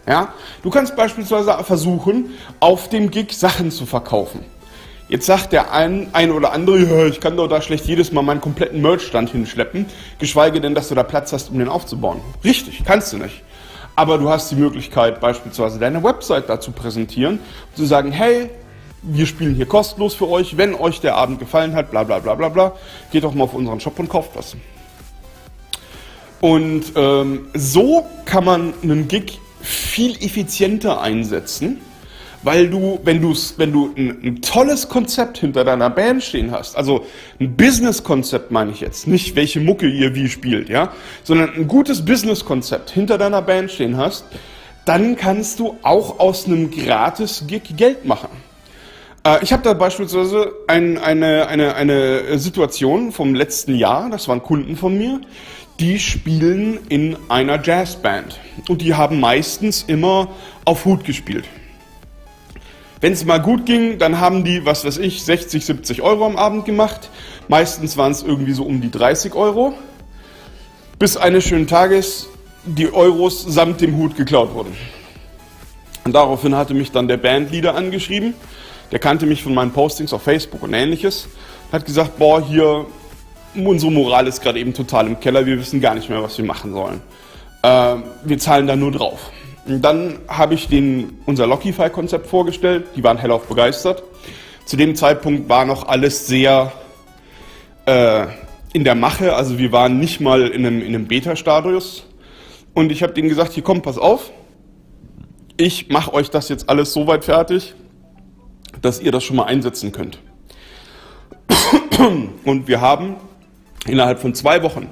Ja, 0.09 0.35
du 0.64 0.71
kannst 0.71 0.97
beispielsweise 0.97 1.57
versuchen, 1.62 2.31
auf 2.59 2.88
dem 2.88 3.12
Gig 3.12 3.33
Sachen 3.33 3.71
zu 3.71 3.87
verkaufen. 3.87 4.40
Jetzt 5.09 5.27
sagt 5.27 5.53
der 5.53 5.73
ein, 5.73 6.09
ein 6.12 6.33
oder 6.33 6.53
andere, 6.53 6.79
ja, 6.79 7.07
ich 7.07 7.21
kann 7.21 7.37
doch 7.37 7.47
da 7.47 7.62
schlecht 7.62 7.85
jedes 7.85 8.11
Mal 8.11 8.23
meinen 8.23 8.40
kompletten 8.40 8.83
Merchstand 8.83 9.31
hinschleppen, 9.31 9.87
geschweige 10.18 10.61
denn, 10.61 10.75
dass 10.75 10.88
du 10.88 10.97
da 10.97 11.05
Platz 11.05 11.33
hast, 11.33 11.51
um 11.51 11.61
den 11.61 11.68
aufzubauen. 11.68 12.21
Richtig, 12.42 12.83
kannst 12.85 13.12
du 13.12 13.18
nicht 13.18 13.42
aber 13.96 14.18
du 14.18 14.28
hast 14.31 14.50
die 14.50 14.57
Möglichkeit, 14.57 15.20
beispielsweise 15.20 15.78
deine 15.78 16.02
Website 16.02 16.48
dazu 16.48 16.72
präsentieren 16.72 17.38
und 17.38 17.76
zu 17.76 17.85
sagen, 17.85 18.12
hey, 18.12 18.50
wir 19.02 19.26
spielen 19.26 19.55
hier 19.55 19.66
kostenlos 19.66 20.14
für 20.14 20.28
euch, 20.28 20.57
wenn 20.57 20.74
euch 20.74 21.00
der 21.00 21.16
Abend 21.16 21.38
gefallen 21.38 21.74
hat, 21.74 21.90
bla 21.90 22.05
bla 22.05 22.20
bla 22.20 22.35
bla 22.35 22.48
bla, 22.48 22.72
geht 23.11 23.24
doch 23.24 23.35
mal 23.35 23.44
auf 23.44 23.55
unseren 23.55 23.81
Shop 23.81 23.98
und 23.98 24.09
kauft 24.09 24.31
was. 24.35 24.57
Und 26.40 26.85
ähm, 26.96 27.46
so 27.55 28.07
kann 28.24 28.44
man 28.44 28.74
einen 28.83 29.09
Gig 29.09 29.40
viel 29.61 30.16
effizienter 30.24 31.00
einsetzen 31.00 31.81
weil 32.42 32.68
du, 32.68 33.00
wenn 33.05 33.20
du, 33.20 33.35
wenn 33.57 33.72
du 33.72 33.92
ein, 33.96 34.18
ein, 34.22 34.42
tolles 34.42 34.88
Konzept 34.88 35.38
hinter 35.38 35.64
deiner 35.64 35.90
Band 35.90 36.22
stehen 36.22 36.50
hast, 36.50 36.76
also 36.76 37.07
ein 37.40 37.57
Business-Konzept 37.57 38.50
meine 38.50 38.72
ich 38.72 38.81
jetzt, 38.81 39.07
nicht 39.07 39.37
welche 39.37 39.61
Mucke 39.61 39.87
ihr 39.88 40.14
wie 40.14 40.28
spielt, 40.28 40.68
ja, 40.68 40.92
sondern 41.22 41.55
ein 41.55 41.68
gutes 41.68 42.05
Business-Konzept 42.05 42.90
hinter 42.90 43.18
deiner 43.18 43.42
Band 43.42 43.70
stehen 43.70 43.96
hast, 43.96 44.24
dann 44.85 45.16
kannst 45.16 45.61
du 45.61 45.76
auch 45.83 46.18
aus 46.18 46.46
einem 46.46 46.70
Gratis-Gig 46.70 47.76
Geld 47.76 48.05
machen. 48.05 48.28
Äh, 49.24 49.42
ich 49.42 49.52
habe 49.52 49.62
da 49.62 49.74
beispielsweise 49.74 50.52
ein, 50.66 50.98
eine, 50.98 51.46
eine, 51.46 51.74
eine 51.74 52.38
Situation 52.38 53.12
vom 53.12 53.35
letzten 53.35 53.76
Jahr, 53.76 54.11
das 54.11 54.26
waren 54.28 54.42
Kunden 54.42 54.76
von 54.76 54.96
mir, 54.98 55.20
die 55.78 55.98
spielen 55.98 56.81
in 56.88 57.16
einer 57.28 57.62
Jazzband 57.62 58.38
und 58.68 58.83
die 58.83 58.94
haben 58.94 59.20
meistens 59.20 59.85
immer 59.87 60.28
auf 60.64 60.85
Hut 60.85 61.05
gespielt. 61.05 61.44
Wenn 63.02 63.12
es 63.14 63.24
mal 63.24 63.42
gut 63.42 63.66
ging, 63.66 63.98
dann 63.98 64.20
haben 64.20 64.44
die, 64.44 64.64
was 64.64 64.84
weiß 64.84 64.98
ich, 64.98 65.24
60, 65.24 65.66
70 65.66 66.02
Euro 66.02 66.24
am 66.24 66.36
Abend 66.36 66.64
gemacht. 66.64 67.10
Meistens 67.48 67.96
waren 67.96 68.12
es 68.12 68.22
irgendwie 68.22 68.52
so 68.52 68.62
um 68.62 68.80
die 68.80 68.92
30 68.92 69.34
Euro. 69.34 69.74
Bis 71.00 71.16
eines 71.16 71.42
schönen 71.42 71.66
Tages 71.66 72.28
die 72.64 72.92
Euros 72.92 73.42
samt 73.42 73.80
dem 73.80 73.96
Hut 73.96 74.16
geklaut 74.16 74.54
wurden. 74.54 74.76
Und 76.04 76.14
daraufhin 76.14 76.54
hatte 76.54 76.74
mich 76.74 76.92
dann 76.92 77.08
der 77.08 77.16
Bandleader 77.16 77.74
angeschrieben. 77.74 78.34
Der 78.92 79.00
kannte 79.00 79.26
mich 79.26 79.42
von 79.42 79.52
meinen 79.52 79.72
Postings 79.72 80.12
auf 80.12 80.22
Facebook 80.22 80.62
und 80.62 80.72
ähnliches. 80.72 81.26
Hat 81.72 81.84
gesagt, 81.84 82.20
boah, 82.20 82.40
hier, 82.40 82.86
unsere 83.56 83.90
Moral 83.90 84.28
ist 84.28 84.40
gerade 84.42 84.60
eben 84.60 84.74
total 84.74 85.08
im 85.08 85.18
Keller. 85.18 85.44
Wir 85.44 85.58
wissen 85.58 85.80
gar 85.80 85.96
nicht 85.96 86.08
mehr, 86.08 86.22
was 86.22 86.38
wir 86.38 86.44
machen 86.44 86.72
sollen. 86.72 87.00
Äh, 87.62 87.96
wir 88.22 88.38
zahlen 88.38 88.68
da 88.68 88.76
nur 88.76 88.92
drauf. 88.92 89.32
Dann 89.66 90.18
habe 90.29 90.55
ich 90.55 90.68
den, 90.68 91.18
unser 91.27 91.46
Lockify-Konzept 91.46 92.27
vorgestellt. 92.27 92.87
Die 92.96 93.05
waren 93.05 93.18
hellauf 93.18 93.46
begeistert. 93.46 94.03
Zu 94.64 94.77
dem 94.77 94.96
Zeitpunkt 94.96 95.48
war 95.48 95.64
noch 95.64 95.87
alles 95.87 96.27
sehr 96.27 96.72
äh, 97.87 98.27
in 98.72 98.85
der 98.85 98.94
Mache. 98.94 99.35
Also 99.35 99.59
wir 99.59 99.72
waren 99.72 99.98
nicht 99.98 100.20
mal 100.20 100.48
in 100.48 100.66
einem, 100.66 100.81
in 100.81 100.88
einem 100.88 101.07
Beta-Stadius. 101.07 102.05
Und 102.75 102.90
ich 102.90 103.03
habe 103.03 103.12
denen 103.12 103.29
gesagt, 103.29 103.53
hier 103.53 103.62
komm, 103.62 103.83
pass 103.83 103.98
auf 103.98 104.31
ich 105.57 105.88
mache 105.88 106.12
euch 106.12 106.31
das 106.31 106.48
jetzt 106.48 106.68
alles 106.68 106.92
so 106.92 107.07
weit 107.07 107.25
fertig, 107.25 107.75
dass 108.81 109.01
ihr 109.01 109.12
das 109.12 109.25
schon 109.25 109.37
mal 109.37 109.44
einsetzen 109.44 109.92
könnt. 109.92 110.18
Und 112.44 112.68
wir 112.68 112.81
haben 112.81 113.16
innerhalb 113.87 114.18
von 114.20 114.35
zwei 114.35 114.62
Wochen 114.62 114.88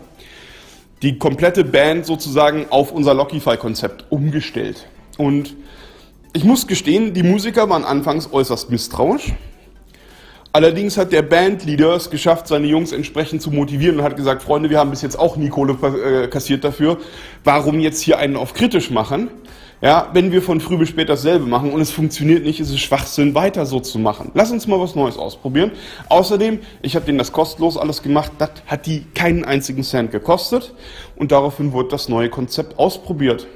die 1.02 1.18
komplette 1.18 1.64
Band 1.64 2.06
sozusagen 2.06 2.66
auf 2.70 2.92
unser 2.92 3.14
Lockify-Konzept 3.14 4.04
umgestellt. 4.10 4.86
Und 5.16 5.56
ich 6.32 6.44
muss 6.44 6.66
gestehen, 6.66 7.14
die 7.14 7.22
Musiker 7.22 7.68
waren 7.68 7.84
anfangs 7.84 8.32
äußerst 8.32 8.70
misstrauisch. 8.70 9.32
Allerdings 10.52 10.98
hat 10.98 11.12
der 11.12 11.22
Bandleader 11.22 11.94
es 11.94 12.10
geschafft, 12.10 12.48
seine 12.48 12.66
Jungs 12.66 12.90
entsprechend 12.90 13.40
zu 13.40 13.52
motivieren 13.52 13.98
und 13.98 14.02
hat 14.02 14.16
gesagt, 14.16 14.42
Freunde, 14.42 14.68
wir 14.68 14.78
haben 14.78 14.90
bis 14.90 15.00
jetzt 15.00 15.16
auch 15.16 15.36
nie 15.36 15.48
äh, 15.48 16.26
kassiert 16.26 16.64
dafür. 16.64 16.98
Warum 17.44 17.78
jetzt 17.78 18.00
hier 18.00 18.18
einen 18.18 18.36
auf 18.36 18.52
kritisch 18.52 18.90
machen? 18.90 19.28
Ja, 19.82 20.10
wenn 20.12 20.30
wir 20.30 20.42
von 20.42 20.60
früh 20.60 20.76
bis 20.76 20.90
spät 20.90 21.08
dasselbe 21.08 21.46
machen 21.46 21.72
und 21.72 21.80
es 21.80 21.90
funktioniert 21.90 22.44
nicht, 22.44 22.60
ist 22.60 22.68
es 22.68 22.78
Schwachsinn, 22.80 23.34
weiter 23.34 23.64
so 23.64 23.80
zu 23.80 23.98
machen. 23.98 24.30
Lass 24.34 24.50
uns 24.50 24.66
mal 24.66 24.78
was 24.78 24.94
Neues 24.94 25.16
ausprobieren. 25.16 25.72
Außerdem, 26.10 26.58
ich 26.82 26.96
habe 26.96 27.06
denen 27.06 27.16
das 27.16 27.32
kostenlos 27.32 27.78
alles 27.78 28.02
gemacht, 28.02 28.32
das 28.36 28.50
hat 28.66 28.84
die 28.84 29.06
keinen 29.14 29.42
einzigen 29.42 29.82
Cent 29.82 30.10
gekostet 30.10 30.74
und 31.16 31.32
daraufhin 31.32 31.72
wurde 31.72 31.88
das 31.88 32.10
neue 32.10 32.28
Konzept 32.28 32.78
ausprobiert. 32.78 33.46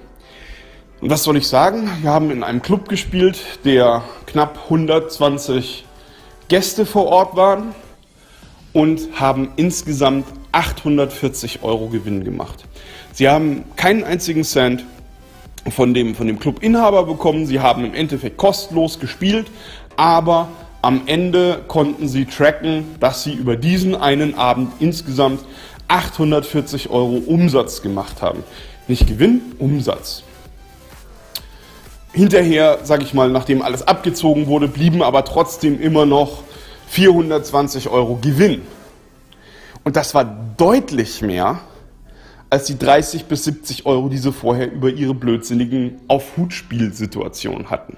Und 1.02 1.10
was 1.10 1.24
soll 1.24 1.36
ich 1.36 1.46
sagen? 1.46 1.90
Wir 2.00 2.10
haben 2.10 2.30
in 2.30 2.42
einem 2.42 2.62
Club 2.62 2.88
gespielt, 2.88 3.38
der 3.66 4.02
knapp 4.24 4.58
120 4.64 5.84
Gäste 6.48 6.86
vor 6.86 7.06
Ort 7.08 7.36
waren 7.36 7.74
und 8.72 9.20
haben 9.20 9.50
insgesamt 9.56 10.26
840 10.52 11.62
Euro 11.62 11.88
Gewinn 11.88 12.24
gemacht. 12.24 12.64
Sie 13.12 13.28
haben 13.28 13.64
keinen 13.76 14.04
einzigen 14.04 14.44
Cent 14.44 14.84
von 15.70 15.94
dem, 15.94 16.14
von 16.14 16.26
dem 16.26 16.38
Clubinhaber 16.38 17.04
bekommen. 17.04 17.46
Sie 17.46 17.60
haben 17.60 17.84
im 17.84 17.94
Endeffekt 17.94 18.36
kostenlos 18.36 19.00
gespielt, 19.00 19.46
aber 19.96 20.48
am 20.82 21.02
Ende 21.06 21.62
konnten 21.66 22.08
sie 22.08 22.26
tracken, 22.26 22.96
dass 23.00 23.22
sie 23.22 23.32
über 23.32 23.56
diesen 23.56 23.94
einen 23.94 24.34
Abend 24.34 24.72
insgesamt 24.80 25.40
840 25.88 26.90
Euro 26.90 27.22
Umsatz 27.26 27.82
gemacht 27.82 28.20
haben. 28.20 28.44
Nicht 28.86 29.06
Gewinn, 29.06 29.40
Umsatz. 29.58 30.22
Hinterher, 32.12 32.80
sage 32.84 33.02
ich 33.02 33.14
mal, 33.14 33.30
nachdem 33.30 33.62
alles 33.62 33.86
abgezogen 33.86 34.46
wurde, 34.46 34.68
blieben 34.68 35.02
aber 35.02 35.24
trotzdem 35.24 35.80
immer 35.80 36.06
noch 36.06 36.42
420 36.88 37.88
Euro 37.88 38.18
Gewinn. 38.20 38.62
Und 39.84 39.96
das 39.96 40.14
war 40.14 40.24
deutlich 40.56 41.22
mehr, 41.22 41.60
als 42.50 42.66
die 42.66 42.78
30 42.78 43.24
bis 43.24 43.44
70 43.44 43.86
Euro, 43.86 44.08
die 44.08 44.18
sie 44.18 44.32
vorher 44.32 44.70
über 44.70 44.90
ihre 44.90 45.14
blödsinnigen 45.14 46.00
Auf-Hut-Spielsituationen 46.08 47.70
hatten. 47.70 47.96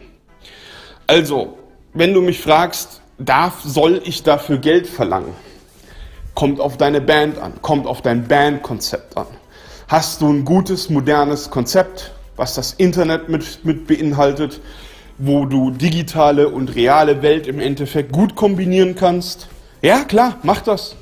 Also, 1.07 1.59
wenn 1.95 2.15
du 2.15 2.21
mich 2.21 2.41
fragst, 2.41 3.01
darf, 3.19 3.63
soll 3.63 4.01
ich 4.05 4.23
dafür 4.23 4.59
Geld 4.59 4.87
verlangen? 4.87 5.35
Kommt 6.35 6.61
auf 6.61 6.77
deine 6.77 7.01
Band 7.01 7.39
an, 7.39 7.55
kommt 7.63 7.87
auf 7.87 8.03
dein 8.03 8.29
Bandkonzept 8.29 9.17
an. 9.17 9.27
Hast 9.89 10.21
du 10.21 10.33
ein 10.33 10.45
gutes, 10.45 10.91
modernes 10.91 11.51
Konzept, 11.51 12.13
was 12.37 12.55
das 12.55 12.73
Internet 12.75 13.29
mit, 13.29 13.65
mit 13.65 13.87
beinhaltet, 13.87 14.61
wo 15.19 15.47
du 15.47 15.71
digitale 15.71 16.49
und 16.49 16.75
reale 16.75 17.23
Welt 17.23 17.47
im 17.47 17.61
Endeffekt 17.61 18.13
gut 18.13 18.35
kombinieren 18.35 18.95
kannst? 18.97 19.49
Ja, 19.81 20.05
klar, 20.05 20.39
mach 20.43 20.61
das. 20.61 20.97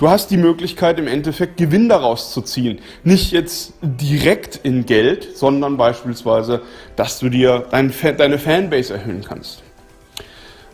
Du 0.00 0.08
hast 0.08 0.30
die 0.30 0.38
Möglichkeit 0.38 0.98
im 0.98 1.06
Endeffekt 1.06 1.58
Gewinn 1.58 1.90
daraus 1.90 2.32
zu 2.32 2.40
ziehen. 2.40 2.78
Nicht 3.04 3.32
jetzt 3.32 3.74
direkt 3.82 4.58
in 4.62 4.86
Geld, 4.86 5.36
sondern 5.36 5.76
beispielsweise, 5.76 6.62
dass 6.96 7.18
du 7.18 7.28
dir 7.28 7.66
dein, 7.70 7.92
deine 8.16 8.38
Fanbase 8.38 8.94
erhöhen 8.94 9.22
kannst. 9.22 9.62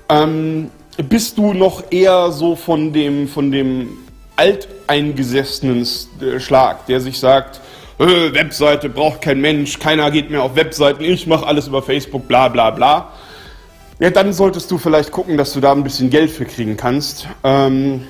Ähm, 0.09 0.71
bist 1.09 1.39
du 1.39 1.55
noch 1.55 1.91
eher 1.91 2.31
so 2.31 2.55
von 2.55 2.93
dem, 2.93 3.27
von 3.27 3.51
dem 3.51 3.99
alteingesessenen 4.37 5.85
Schlag, 6.39 6.87
der 6.87 7.01
sich 7.01 7.19
sagt, 7.19 7.61
äh, 7.99 8.33
Webseite 8.33 8.89
braucht 8.89 9.23
kein 9.23 9.41
Mensch, 9.41 9.81
keiner 9.81 10.13
geht 10.13 10.31
mehr 10.31 10.45
auf 10.45 10.55
Webseiten, 10.55 11.03
ich 11.03 11.27
mache 11.27 11.45
alles 11.45 11.67
über 11.67 11.83
Facebook, 11.83 12.29
bla 12.29 12.47
bla 12.47 12.71
bla. 12.71 13.13
Ja, 13.99 14.11
dann 14.11 14.33
solltest 14.33 14.71
du 14.71 14.79
vielleicht 14.79 15.11
gucken, 15.11 15.37
dass 15.37 15.53
du 15.53 15.61
da 15.61 15.73
ein 15.73 15.83
bisschen 15.83 16.11
Geld 16.11 16.31
für 16.31 16.45
kriegen 16.45 16.77
kannst. 16.77 17.27
Ähm, 17.43 18.03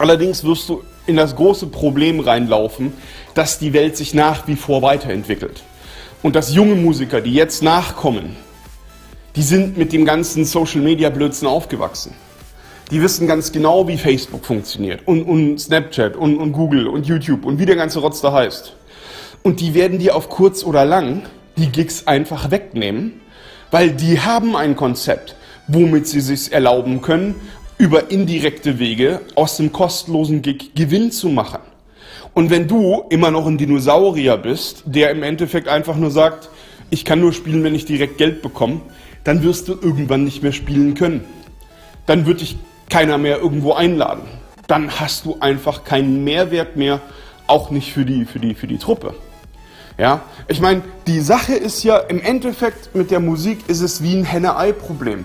Allerdings 0.00 0.44
wirst 0.44 0.66
du 0.70 0.82
in 1.06 1.16
das 1.16 1.36
große 1.36 1.66
Problem 1.66 2.20
reinlaufen, 2.20 2.94
dass 3.34 3.58
die 3.58 3.74
Welt 3.74 3.98
sich 3.98 4.14
nach 4.14 4.48
wie 4.48 4.56
vor 4.56 4.80
weiterentwickelt. 4.80 5.62
Und 6.22 6.36
dass 6.36 6.54
junge 6.54 6.74
Musiker, 6.74 7.20
die 7.20 7.34
jetzt 7.34 7.62
nachkommen, 7.62 8.34
die 9.36 9.42
sind 9.42 9.76
mit 9.76 9.92
dem 9.92 10.06
ganzen 10.06 10.46
Social 10.46 10.80
Media 10.80 11.10
Blödsinn 11.10 11.46
aufgewachsen. 11.46 12.14
Die 12.90 13.02
wissen 13.02 13.26
ganz 13.26 13.52
genau, 13.52 13.88
wie 13.88 13.98
Facebook 13.98 14.46
funktioniert 14.46 15.06
und, 15.06 15.22
und 15.24 15.60
Snapchat 15.60 16.16
und, 16.16 16.38
und 16.38 16.52
Google 16.52 16.88
und 16.88 17.06
YouTube 17.06 17.44
und 17.44 17.58
wie 17.58 17.66
der 17.66 17.76
ganze 17.76 17.98
Rotz 17.98 18.22
da 18.22 18.32
heißt. 18.32 18.74
Und 19.42 19.60
die 19.60 19.74
werden 19.74 19.98
dir 19.98 20.16
auf 20.16 20.30
kurz 20.30 20.64
oder 20.64 20.86
lang 20.86 21.24
die 21.58 21.68
Gigs 21.68 22.06
einfach 22.06 22.50
wegnehmen, 22.50 23.20
weil 23.70 23.90
die 23.90 24.18
haben 24.18 24.56
ein 24.56 24.76
Konzept, 24.76 25.36
womit 25.68 26.08
sie 26.08 26.22
sich 26.22 26.54
erlauben 26.54 27.02
können, 27.02 27.34
über 27.80 28.10
indirekte 28.10 28.78
Wege 28.78 29.22
aus 29.36 29.56
dem 29.56 29.72
kostenlosen 29.72 30.42
Gig 30.42 30.74
Gewinn 30.74 31.10
zu 31.10 31.30
machen. 31.30 31.60
Und 32.34 32.50
wenn 32.50 32.68
du 32.68 33.04
immer 33.08 33.30
noch 33.30 33.46
ein 33.46 33.56
Dinosaurier 33.56 34.36
bist, 34.36 34.82
der 34.84 35.10
im 35.10 35.22
Endeffekt 35.22 35.66
einfach 35.66 35.96
nur 35.96 36.10
sagt, 36.10 36.50
ich 36.90 37.06
kann 37.06 37.20
nur 37.20 37.32
spielen, 37.32 37.64
wenn 37.64 37.74
ich 37.74 37.86
direkt 37.86 38.18
Geld 38.18 38.42
bekomme, 38.42 38.82
dann 39.24 39.42
wirst 39.42 39.66
du 39.68 39.72
irgendwann 39.72 40.24
nicht 40.24 40.42
mehr 40.42 40.52
spielen 40.52 40.92
können. 40.92 41.24
Dann 42.04 42.26
wird 42.26 42.42
dich 42.42 42.58
keiner 42.90 43.16
mehr 43.16 43.38
irgendwo 43.38 43.72
einladen. 43.72 44.24
Dann 44.66 45.00
hast 45.00 45.24
du 45.24 45.38
einfach 45.40 45.82
keinen 45.82 46.22
Mehrwert 46.22 46.76
mehr, 46.76 47.00
auch 47.46 47.70
nicht 47.70 47.94
für 47.94 48.04
die, 48.04 48.26
für 48.26 48.40
die, 48.40 48.54
für 48.54 48.66
die 48.66 48.78
Truppe. 48.78 49.14
Ja, 49.96 50.20
ich 50.48 50.60
meine, 50.60 50.82
die 51.06 51.20
Sache 51.20 51.54
ist 51.54 51.82
ja 51.82 51.96
im 51.96 52.20
Endeffekt 52.20 52.94
mit 52.94 53.10
der 53.10 53.20
Musik 53.20 53.60
ist 53.68 53.80
es 53.80 54.02
wie 54.02 54.16
ein 54.16 54.24
Henne-Ei-Problem. 54.24 55.24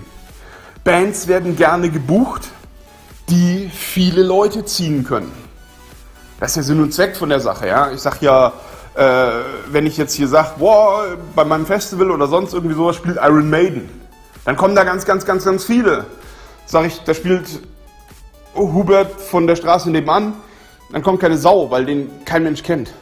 Bands 0.86 1.26
werden 1.26 1.56
gerne 1.56 1.90
gebucht, 1.90 2.42
die 3.28 3.68
viele 3.74 4.22
Leute 4.22 4.64
ziehen 4.64 5.02
können. 5.02 5.32
Das 6.38 6.50
ist 6.50 6.56
ja 6.58 6.62
Sinn 6.62 6.80
und 6.80 6.94
Zweck 6.94 7.16
von 7.16 7.28
der 7.28 7.40
Sache. 7.40 7.66
Ja? 7.66 7.90
Ich 7.90 8.00
sag 8.00 8.22
ja, 8.22 8.52
äh, 8.94 9.30
wenn 9.68 9.84
ich 9.84 9.96
jetzt 9.96 10.14
hier 10.14 10.28
sage, 10.28 10.50
boah, 10.60 11.16
bei 11.34 11.44
meinem 11.44 11.66
Festival 11.66 12.12
oder 12.12 12.28
sonst 12.28 12.54
irgendwie 12.54 12.76
sowas 12.76 12.94
spielt 12.94 13.16
Iron 13.16 13.50
Maiden, 13.50 13.90
dann 14.44 14.56
kommen 14.56 14.76
da 14.76 14.84
ganz, 14.84 15.04
ganz, 15.04 15.26
ganz, 15.26 15.44
ganz 15.44 15.64
viele. 15.64 16.06
Sag 16.66 16.86
ich, 16.86 17.00
da 17.00 17.14
spielt 17.14 17.46
Hubert 18.54 19.20
von 19.20 19.48
der 19.48 19.56
Straße 19.56 19.90
nebenan, 19.90 20.34
dann 20.92 21.02
kommt 21.02 21.18
keine 21.18 21.36
Sau, 21.36 21.68
weil 21.68 21.84
den 21.84 22.24
kein 22.24 22.44
Mensch 22.44 22.62
kennt. 22.62 22.92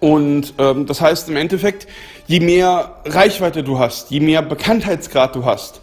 Und 0.00 0.54
ähm, 0.58 0.86
das 0.86 1.00
heißt 1.00 1.28
im 1.28 1.36
Endeffekt, 1.36 1.86
je 2.26 2.40
mehr 2.40 2.96
Reichweite 3.04 3.62
du 3.62 3.78
hast, 3.78 4.10
je 4.10 4.18
mehr 4.18 4.42
Bekanntheitsgrad 4.42 5.36
du 5.36 5.44
hast, 5.44 5.82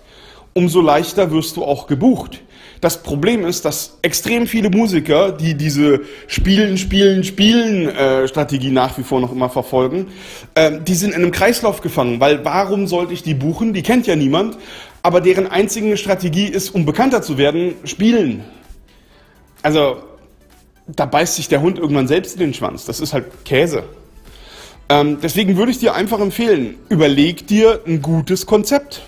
umso 0.55 0.79
leichter 0.79 1.31
wirst 1.31 1.57
du 1.57 1.65
auch 1.65 1.85
gebucht. 1.85 2.41
Das 2.79 3.03
Problem 3.03 3.45
ist, 3.45 3.65
dass 3.65 3.97
extrem 4.01 4.47
viele 4.47 4.69
Musiker, 4.69 5.33
die 5.33 5.55
diese 5.55 6.01
Spielen, 6.27 6.77
Spielen, 6.77 7.25
Spielen 7.25 7.89
äh, 7.89 8.27
Strategie 8.27 8.71
nach 8.71 8.97
wie 8.97 9.03
vor 9.03 9.19
noch 9.19 9.33
immer 9.33 9.49
verfolgen, 9.49 10.07
äh, 10.55 10.79
die 10.79 10.95
sind 10.95 11.09
in 11.09 11.15
einem 11.15 11.31
Kreislauf 11.31 11.81
gefangen, 11.81 12.21
weil 12.21 12.45
warum 12.45 12.87
sollte 12.87 13.13
ich 13.13 13.21
die 13.21 13.33
buchen? 13.33 13.73
Die 13.73 13.83
kennt 13.83 14.07
ja 14.07 14.15
niemand, 14.15 14.57
aber 15.03 15.19
deren 15.19 15.47
einzige 15.47 15.97
Strategie 15.97 16.47
ist, 16.47 16.69
um 16.69 16.85
bekannter 16.85 17.21
zu 17.21 17.37
werden, 17.37 17.75
spielen. 17.83 18.45
Also 19.61 19.97
da 20.87 21.05
beißt 21.05 21.35
sich 21.35 21.49
der 21.49 21.61
Hund 21.61 21.79
irgendwann 21.79 22.07
selbst 22.07 22.35
in 22.35 22.39
den 22.39 22.53
Schwanz. 22.53 22.85
Das 22.85 23.01
ist 23.01 23.13
halt 23.13 23.25
Käse. 23.43 23.83
Ähm, 24.87 25.17
deswegen 25.21 25.57
würde 25.57 25.71
ich 25.71 25.79
dir 25.79 25.95
einfach 25.95 26.19
empfehlen, 26.21 26.75
überleg 26.87 27.45
dir 27.47 27.81
ein 27.85 28.01
gutes 28.01 28.45
Konzept. 28.45 29.01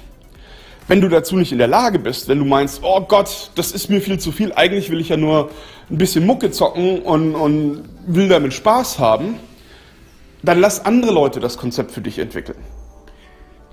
Wenn 0.87 1.01
du 1.01 1.09
dazu 1.09 1.35
nicht 1.35 1.51
in 1.51 1.57
der 1.57 1.67
Lage 1.67 1.99
bist, 1.99 2.29
wenn 2.29 2.39
du 2.39 2.45
meinst, 2.45 2.79
oh 2.81 3.01
Gott, 3.01 3.51
das 3.55 3.71
ist 3.71 3.89
mir 3.89 4.01
viel 4.01 4.19
zu 4.19 4.31
viel, 4.31 4.53
eigentlich 4.53 4.89
will 4.89 5.01
ich 5.01 5.09
ja 5.09 5.17
nur 5.17 5.49
ein 5.89 5.97
bisschen 5.97 6.25
Mucke 6.25 6.51
zocken 6.51 7.01
und, 7.01 7.35
und 7.35 7.83
will 8.05 8.29
damit 8.29 8.53
Spaß 8.53 8.97
haben, 8.97 9.35
dann 10.43 10.59
lass 10.59 10.85
andere 10.85 11.11
Leute 11.11 11.41
das 11.41 11.57
Konzept 11.57 11.91
für 11.91 12.01
dich 12.01 12.19
entwickeln. 12.19 12.57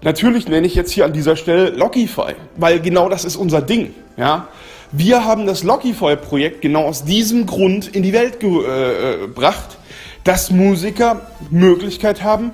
Natürlich 0.02 0.48
nenne 0.48 0.66
ich 0.66 0.74
jetzt 0.74 0.90
hier 0.90 1.04
an 1.04 1.12
dieser 1.12 1.36
Stelle 1.36 1.70
Lockify, 1.70 2.34
weil 2.56 2.80
genau 2.80 3.08
das 3.08 3.24
ist 3.24 3.36
unser 3.36 3.62
Ding. 3.62 3.94
Ja? 4.16 4.48
Wir 4.90 5.24
haben 5.24 5.46
das 5.46 5.62
Lockify-Projekt 5.62 6.62
genau 6.62 6.84
aus 6.84 7.04
diesem 7.04 7.46
Grund 7.46 7.88
in 7.88 8.02
die 8.02 8.12
Welt 8.12 8.42
äh, 8.42 8.46
äh, 8.46 9.18
gebracht, 9.20 9.78
dass 10.24 10.50
Musiker 10.50 11.30
Möglichkeit 11.50 12.22
haben, 12.22 12.50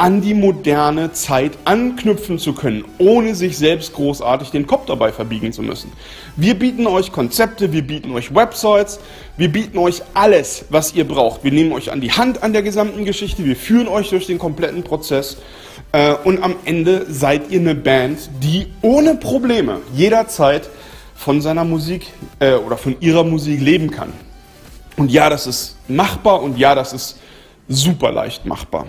an 0.00 0.22
die 0.22 0.32
moderne 0.32 1.12
Zeit 1.12 1.52
anknüpfen 1.66 2.38
zu 2.38 2.54
können, 2.54 2.86
ohne 2.96 3.34
sich 3.34 3.58
selbst 3.58 3.92
großartig 3.92 4.50
den 4.50 4.66
Kopf 4.66 4.86
dabei 4.86 5.12
verbiegen 5.12 5.52
zu 5.52 5.60
müssen. 5.60 5.92
Wir 6.36 6.58
bieten 6.58 6.86
euch 6.86 7.12
Konzepte, 7.12 7.70
wir 7.74 7.82
bieten 7.82 8.10
euch 8.12 8.34
Websites, 8.34 8.98
wir 9.36 9.52
bieten 9.52 9.76
euch 9.76 10.00
alles, 10.14 10.64
was 10.70 10.94
ihr 10.94 11.06
braucht. 11.06 11.44
Wir 11.44 11.52
nehmen 11.52 11.72
euch 11.72 11.92
an 11.92 12.00
die 12.00 12.12
Hand 12.12 12.42
an 12.42 12.54
der 12.54 12.62
gesamten 12.62 13.04
Geschichte, 13.04 13.44
wir 13.44 13.56
führen 13.56 13.88
euch 13.88 14.08
durch 14.08 14.26
den 14.26 14.38
kompletten 14.38 14.84
Prozess 14.84 15.36
äh, 15.92 16.14
und 16.24 16.42
am 16.42 16.56
Ende 16.64 17.04
seid 17.10 17.50
ihr 17.50 17.60
eine 17.60 17.74
Band, 17.74 18.30
die 18.42 18.68
ohne 18.80 19.16
Probleme 19.16 19.80
jederzeit 19.94 20.70
von 21.14 21.42
seiner 21.42 21.64
Musik 21.64 22.06
äh, 22.38 22.54
oder 22.54 22.78
von 22.78 22.96
ihrer 23.00 23.22
Musik 23.22 23.60
leben 23.60 23.90
kann. 23.90 24.14
Und 24.96 25.10
ja, 25.10 25.28
das 25.28 25.46
ist 25.46 25.76
machbar 25.88 26.40
und 26.40 26.56
ja, 26.56 26.74
das 26.74 26.94
ist 26.94 27.18
super 27.68 28.12
leicht 28.12 28.46
machbar. 28.46 28.86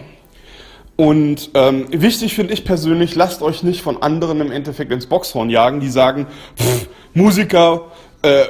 Und 1.02 1.50
ähm, 1.56 1.88
wichtig 1.90 2.36
finde 2.36 2.54
ich 2.54 2.64
persönlich, 2.64 3.16
lasst 3.16 3.42
euch 3.42 3.64
nicht 3.64 3.82
von 3.82 4.04
anderen 4.04 4.40
im 4.40 4.52
Endeffekt 4.52 4.92
ins 4.92 5.08
Boxhorn 5.08 5.50
jagen, 5.50 5.80
die 5.80 5.90
sagen, 5.90 6.28
pff, 6.56 6.88
Musiker, 7.16 7.86
äh, 8.22 8.44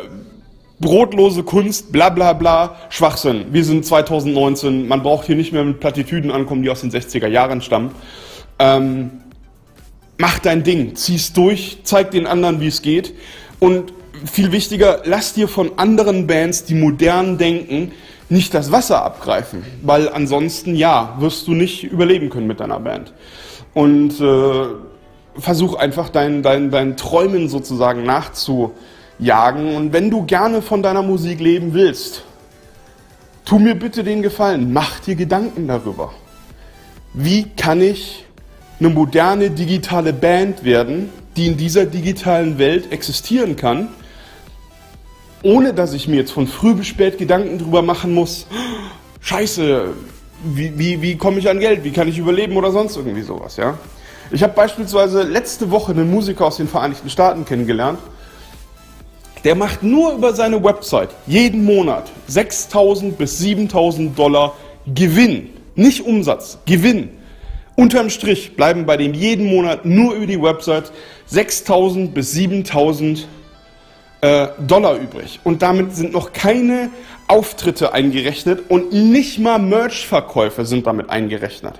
brotlose 0.82 1.44
Kunst, 1.44 1.94
bla 1.94 2.10
bla 2.10 2.34
bla, 2.34 2.76
Schwachsinn. 2.90 3.46
Wir 3.54 3.64
sind 3.64 3.86
2019, 3.86 4.86
man 4.86 5.02
braucht 5.02 5.28
hier 5.28 5.38
nicht 5.38 5.54
mehr 5.54 5.64
mit 5.64 5.80
Plattitüden 5.80 6.30
ankommen, 6.30 6.62
die 6.62 6.70
aus 6.70 6.82
den 6.82 6.92
60er 6.92 7.28
Jahren 7.28 7.62
stammen. 7.62 7.92
Ähm, 8.60 9.12
mach 10.18 10.40
dein 10.40 10.64
Ding, 10.64 10.98
zieh's 10.98 11.32
durch, 11.32 11.78
zeig 11.84 12.12
den 12.12 12.28
anderen, 12.28 12.60
wie 12.60 12.68
es 12.68 12.82
geht. 12.82 13.14
Und 13.60 13.94
viel 14.30 14.52
wichtiger, 14.52 15.04
lass 15.06 15.34
dir 15.34 15.48
von 15.48 15.72
anderen 15.78 16.28
Bands, 16.28 16.66
die 16.66 16.76
modern 16.76 17.38
denken, 17.38 17.94
nicht 18.32 18.54
das 18.54 18.72
Wasser 18.72 19.04
abgreifen, 19.04 19.64
weil 19.84 20.08
ansonsten 20.10 20.76
ja, 20.76 21.16
wirst 21.20 21.48
du 21.48 21.52
nicht 21.52 21.84
überleben 21.84 22.30
können 22.30 22.48
mit 22.48 22.62
deiner 22.62 22.80
Band. 22.80 23.14
Und 23.74 24.20
äh, 24.20 24.66
versuch 25.38 25.76
einfach 25.76 26.10
deinen 26.10 26.42
dein, 26.42 26.72
dein 26.72 26.96
Träumen 26.96 27.50
sozusagen 27.50 28.04
nachzujagen. 28.04 29.76
Und 29.76 29.94
wenn 29.94 30.10
du 30.10 30.26
gerne 30.26 30.62
von 30.62 30.82
deiner 30.82 31.02
Musik 31.02 31.42
leben 31.42 31.74
willst, 31.74 32.24
tu 33.44 33.60
mir 33.60 33.76
bitte 33.76 34.04
den 34.04 34.22
Gefallen, 34.22 34.72
mach 34.72 35.02
dir 35.02 35.16
Gedanken 35.16 35.68
darüber. 35.68 36.14
Wie 37.14 37.44
kann 37.58 37.82
ich 37.82 38.26
eine 38.80 38.90
moderne 38.90 39.50
digitale 39.50 40.14
Band 40.14 40.64
werden, 40.64 41.10
die 41.36 41.48
in 41.48 41.58
dieser 41.58 41.86
digitalen 41.86 42.58
Welt 42.58 42.94
existieren 42.94 43.58
kann 43.58 43.90
ohne 45.44 45.74
dass 45.74 45.94
ich 45.94 46.08
mir 46.08 46.18
jetzt 46.18 46.32
von 46.32 46.48
früh 46.48 46.74
bis 46.74 46.88
spät 46.88 47.18
Gedanken 47.18 47.58
drüber 47.58 47.82
machen 47.82 48.14
muss, 48.14 48.48
scheiße, 49.22 49.94
wie, 50.44 50.78
wie, 50.78 51.02
wie 51.02 51.18
komme 51.18 51.40
ich 51.40 51.50
an 51.50 51.60
Geld, 51.60 51.84
wie 51.84 51.92
kann 51.92 52.08
ich 52.08 52.18
überleben 52.18 52.58
oder 52.58 52.72
sonst 52.72 52.98
irgendwie 52.98 53.22
sowas, 53.22 53.58
ja. 53.58 53.78
Ich 54.32 54.44
habe 54.44 54.54
beispielsweise 54.54 55.24
letzte 55.24 55.72
Woche 55.72 55.92
einen 55.92 56.10
Musiker 56.10 56.46
aus 56.46 56.58
den 56.58 56.68
Vereinigten 56.68 57.10
Staaten 57.10 57.46
kennengelernt, 57.46 58.00
der 59.44 59.56
macht 59.56 59.84
nur 59.84 60.14
über 60.14 60.34
seine 60.34 60.64
Website 60.64 61.10
jeden 61.26 61.66
Monat 61.66 62.12
6.000 62.30 63.14
bis 63.14 63.42
7.000 63.42 64.14
Dollar 64.14 64.56
Gewinn, 64.94 65.50
nicht 65.76 66.06
Umsatz, 66.06 66.60
Gewinn. 66.66 67.10
Unterm 67.76 68.10
Strich 68.10 68.56
bleiben 68.56 68.86
bei 68.86 68.98
dem 68.98 69.14
jeden 69.14 69.48
Monat 69.48 69.86
nur 69.86 70.14
über 70.14 70.28
die 70.28 70.42
Website 70.42 70.92
6.000 71.32 72.12
bis 72.12 72.36
7.000 72.36 73.24
äh, 74.22 74.48
Dollar 74.60 74.96
übrig. 74.96 75.40
Und 75.44 75.62
damit 75.62 75.96
sind 75.96 76.14
noch 76.14 76.34
keine 76.34 76.90
Auftritte 77.28 77.94
eingerechnet 77.94 78.70
und 78.70 78.94
nicht 78.94 79.40
mal 79.40 79.60
Merch-Verkäufe 79.60 80.66
sind 80.66 80.88
damit 80.88 81.10
eingerechnet. 81.10 81.76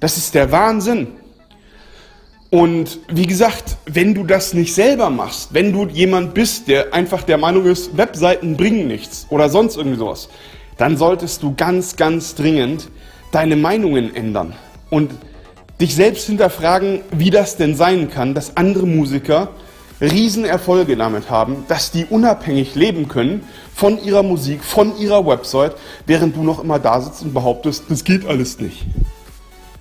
Das 0.00 0.16
ist 0.16 0.34
der 0.34 0.50
Wahnsinn. 0.50 1.08
Und 2.50 2.98
wie 3.08 3.26
gesagt, 3.26 3.76
wenn 3.86 4.14
du 4.14 4.24
das 4.24 4.52
nicht 4.52 4.74
selber 4.74 5.08
machst, 5.08 5.54
wenn 5.54 5.72
du 5.72 5.86
jemand 5.86 6.34
bist, 6.34 6.68
der 6.68 6.92
einfach 6.92 7.22
der 7.22 7.38
Meinung 7.38 7.64
ist, 7.64 7.96
Webseiten 7.96 8.56
bringen 8.58 8.88
nichts 8.88 9.26
oder 9.30 9.48
sonst 9.48 9.76
irgendwie 9.76 9.96
sowas, 9.96 10.28
dann 10.76 10.96
solltest 10.96 11.42
du 11.42 11.54
ganz, 11.54 11.96
ganz 11.96 12.34
dringend 12.34 12.88
deine 13.30 13.56
Meinungen 13.56 14.14
ändern 14.14 14.54
und 14.90 15.12
dich 15.80 15.94
selbst 15.94 16.26
hinterfragen, 16.26 17.00
wie 17.10 17.30
das 17.30 17.56
denn 17.56 17.74
sein 17.74 18.10
kann, 18.10 18.34
dass 18.34 18.56
andere 18.56 18.86
Musiker 18.86 19.48
Riesenerfolge 20.02 20.96
damit 20.96 21.30
haben, 21.30 21.64
dass 21.68 21.92
die 21.92 22.04
unabhängig 22.04 22.74
leben 22.74 23.08
können 23.08 23.46
von 23.74 24.02
ihrer 24.02 24.22
Musik, 24.22 24.64
von 24.64 24.98
ihrer 24.98 25.24
Website, 25.26 25.76
während 26.06 26.36
du 26.36 26.42
noch 26.42 26.62
immer 26.62 26.78
da 26.78 27.00
sitzt 27.00 27.22
und 27.22 27.32
behauptest, 27.32 27.84
das 27.88 28.02
geht 28.02 28.26
alles 28.26 28.58
nicht. 28.58 28.84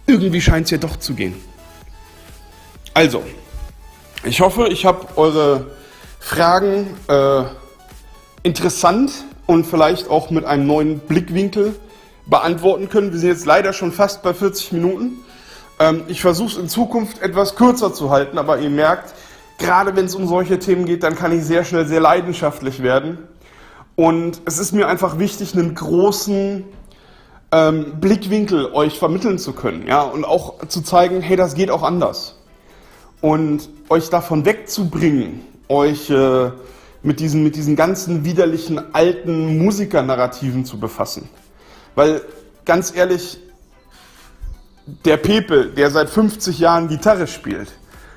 Irgendwie 0.05 0.41
scheint 0.41 0.65
es 0.65 0.71
ja 0.71 0.77
doch 0.77 0.97
zu 0.97 1.15
gehen. 1.15 1.35
Also, 2.93 3.23
ich 4.23 4.41
hoffe, 4.41 4.67
ich 4.67 4.85
habe 4.85 5.07
eure 5.15 5.67
Fragen 6.19 6.87
äh, 7.07 7.43
interessant 8.43 9.11
und 9.47 9.65
vielleicht 9.65 10.09
auch 10.09 10.29
mit 10.29 10.45
einem 10.45 10.67
neuen 10.67 10.99
Blickwinkel 10.99 11.75
beantworten 12.27 12.89
können. 12.89 13.11
Wir 13.11 13.19
sind 13.19 13.29
jetzt 13.29 13.45
leider 13.45 13.73
schon 13.73 13.91
fast 13.91 14.21
bei 14.21 14.33
40 14.33 14.73
Minuten. 14.73 15.19
Ähm, 15.79 16.03
ich 16.07 16.21
versuche 16.21 16.51
es 16.51 16.57
in 16.57 16.69
Zukunft 16.69 17.21
etwas 17.21 17.55
kürzer 17.55 17.93
zu 17.93 18.11
halten, 18.11 18.37
aber 18.37 18.59
ihr 18.59 18.69
merkt, 18.69 19.15
gerade 19.61 19.95
wenn 19.95 20.05
es 20.05 20.15
um 20.15 20.27
solche 20.27 20.59
Themen 20.59 20.85
geht, 20.85 21.03
dann 21.03 21.15
kann 21.15 21.31
ich 21.31 21.45
sehr 21.45 21.63
schnell 21.63 21.85
sehr 21.85 22.01
leidenschaftlich 22.01 22.83
werden. 22.83 23.19
Und 23.95 24.41
es 24.45 24.57
ist 24.57 24.73
mir 24.73 24.87
einfach 24.87 25.19
wichtig, 25.19 25.53
einen 25.53 25.75
großen 25.75 26.65
ähm, 27.51 27.99
Blickwinkel 27.99 28.71
euch 28.73 28.97
vermitteln 28.97 29.37
zu 29.37 29.53
können, 29.53 29.87
ja, 29.87 30.01
und 30.01 30.25
auch 30.25 30.65
zu 30.67 30.81
zeigen, 30.81 31.21
hey, 31.21 31.35
das 31.35 31.53
geht 31.53 31.69
auch 31.69 31.83
anders. 31.83 32.37
Und 33.21 33.69
euch 33.89 34.09
davon 34.09 34.45
wegzubringen, 34.45 35.41
euch 35.67 36.09
äh, 36.09 36.51
mit 37.03 37.19
diesen, 37.19 37.43
mit 37.43 37.55
diesen 37.55 37.75
ganzen 37.75 38.25
widerlichen 38.25 38.93
alten 38.93 39.57
Musikernarrativen 39.57 40.65
zu 40.65 40.79
befassen. 40.79 41.29
Weil, 41.93 42.21
ganz 42.65 42.95
ehrlich, 42.95 43.39
der 45.05 45.17
Pepe, 45.17 45.67
der 45.67 45.91
seit 45.91 46.09
50 46.09 46.59
Jahren 46.59 46.87
Gitarre 46.87 47.27
spielt, 47.27 47.71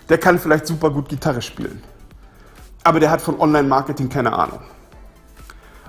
der 0.08 0.18
kann 0.18 0.38
vielleicht 0.38 0.66
super 0.66 0.90
gut 0.90 1.08
Gitarre 1.08 1.42
spielen. 1.42 1.82
Aber 2.82 3.00
der 3.00 3.10
hat 3.10 3.20
von 3.20 3.40
Online-Marketing 3.40 4.08
keine 4.08 4.32
Ahnung. 4.32 4.60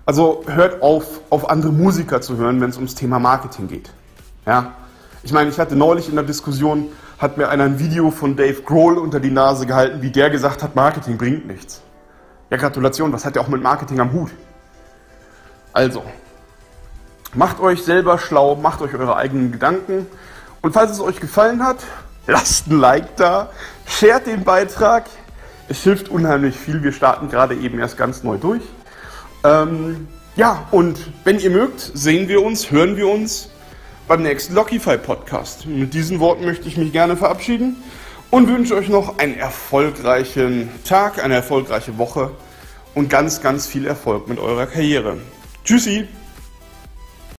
Also 0.05 0.43
hört 0.45 0.81
auf, 0.81 1.21
auf 1.29 1.49
andere 1.49 1.71
Musiker 1.71 2.21
zu 2.21 2.37
hören, 2.37 2.61
wenn 2.61 2.69
es 2.69 2.77
ums 2.77 2.95
Thema 2.95 3.19
Marketing 3.19 3.67
geht. 3.67 3.91
Ja? 4.45 4.73
Ich 5.23 5.33
meine, 5.33 5.49
ich 5.49 5.59
hatte 5.59 5.75
neulich 5.75 6.07
in 6.07 6.15
der 6.15 6.23
Diskussion, 6.23 6.89
hat 7.17 7.37
mir 7.37 7.49
einer 7.49 7.63
ein 7.63 7.79
Video 7.79 8.11
von 8.11 8.35
Dave 8.35 8.61
Grohl 8.61 8.97
unter 8.97 9.19
die 9.19 9.31
Nase 9.31 9.65
gehalten, 9.65 10.01
wie 10.01 10.11
der 10.11 10.29
gesagt 10.29 10.61
hat, 10.61 10.75
Marketing 10.75 11.17
bringt 11.17 11.47
nichts. 11.47 11.81
Ja, 12.51 12.57
Gratulation, 12.57 13.11
was 13.11 13.25
hat 13.25 13.35
der 13.35 13.41
auch 13.41 13.47
mit 13.47 13.63
Marketing 13.63 13.99
am 13.99 14.13
Hut? 14.13 14.31
Also, 15.73 16.03
macht 17.33 17.59
euch 17.59 17.83
selber 17.83 18.19
schlau, 18.19 18.55
macht 18.55 18.81
euch 18.81 18.93
eure 18.93 19.15
eigenen 19.15 19.51
Gedanken. 19.51 20.05
Und 20.61 20.73
falls 20.73 20.91
es 20.91 20.99
euch 20.99 21.19
gefallen 21.19 21.63
hat, 21.63 21.77
lasst 22.27 22.67
ein 22.67 22.79
Like 22.79 23.15
da, 23.15 23.49
shared 23.87 24.27
den 24.27 24.43
Beitrag. 24.43 25.05
Es 25.67 25.83
hilft 25.83 26.09
unheimlich 26.09 26.55
viel. 26.55 26.83
Wir 26.83 26.91
starten 26.91 27.29
gerade 27.29 27.55
eben 27.55 27.79
erst 27.79 27.97
ganz 27.97 28.23
neu 28.23 28.37
durch. 28.37 28.61
Ähm, 29.43 30.07
ja, 30.35 30.67
und 30.71 30.97
wenn 31.23 31.39
ihr 31.39 31.49
mögt, 31.49 31.79
sehen 31.79 32.27
wir 32.27 32.43
uns, 32.43 32.71
hören 32.71 32.97
wir 32.97 33.07
uns 33.07 33.49
beim 34.07 34.21
nächsten 34.21 34.53
Lockify 34.53 34.97
Podcast. 34.97 35.65
Mit 35.65 35.93
diesen 35.93 36.19
Worten 36.19 36.45
möchte 36.45 36.67
ich 36.67 36.77
mich 36.77 36.91
gerne 36.91 37.15
verabschieden 37.15 37.77
und 38.31 38.47
wünsche 38.47 38.75
euch 38.75 38.89
noch 38.89 39.17
einen 39.17 39.37
erfolgreichen 39.37 40.69
Tag, 40.83 41.23
eine 41.23 41.35
erfolgreiche 41.35 41.97
Woche 41.97 42.31
und 42.93 43.09
ganz, 43.09 43.41
ganz 43.41 43.65
viel 43.65 43.87
Erfolg 43.87 44.27
mit 44.27 44.39
eurer 44.39 44.67
Karriere. 44.67 45.17
Tschüssi! 45.63 46.07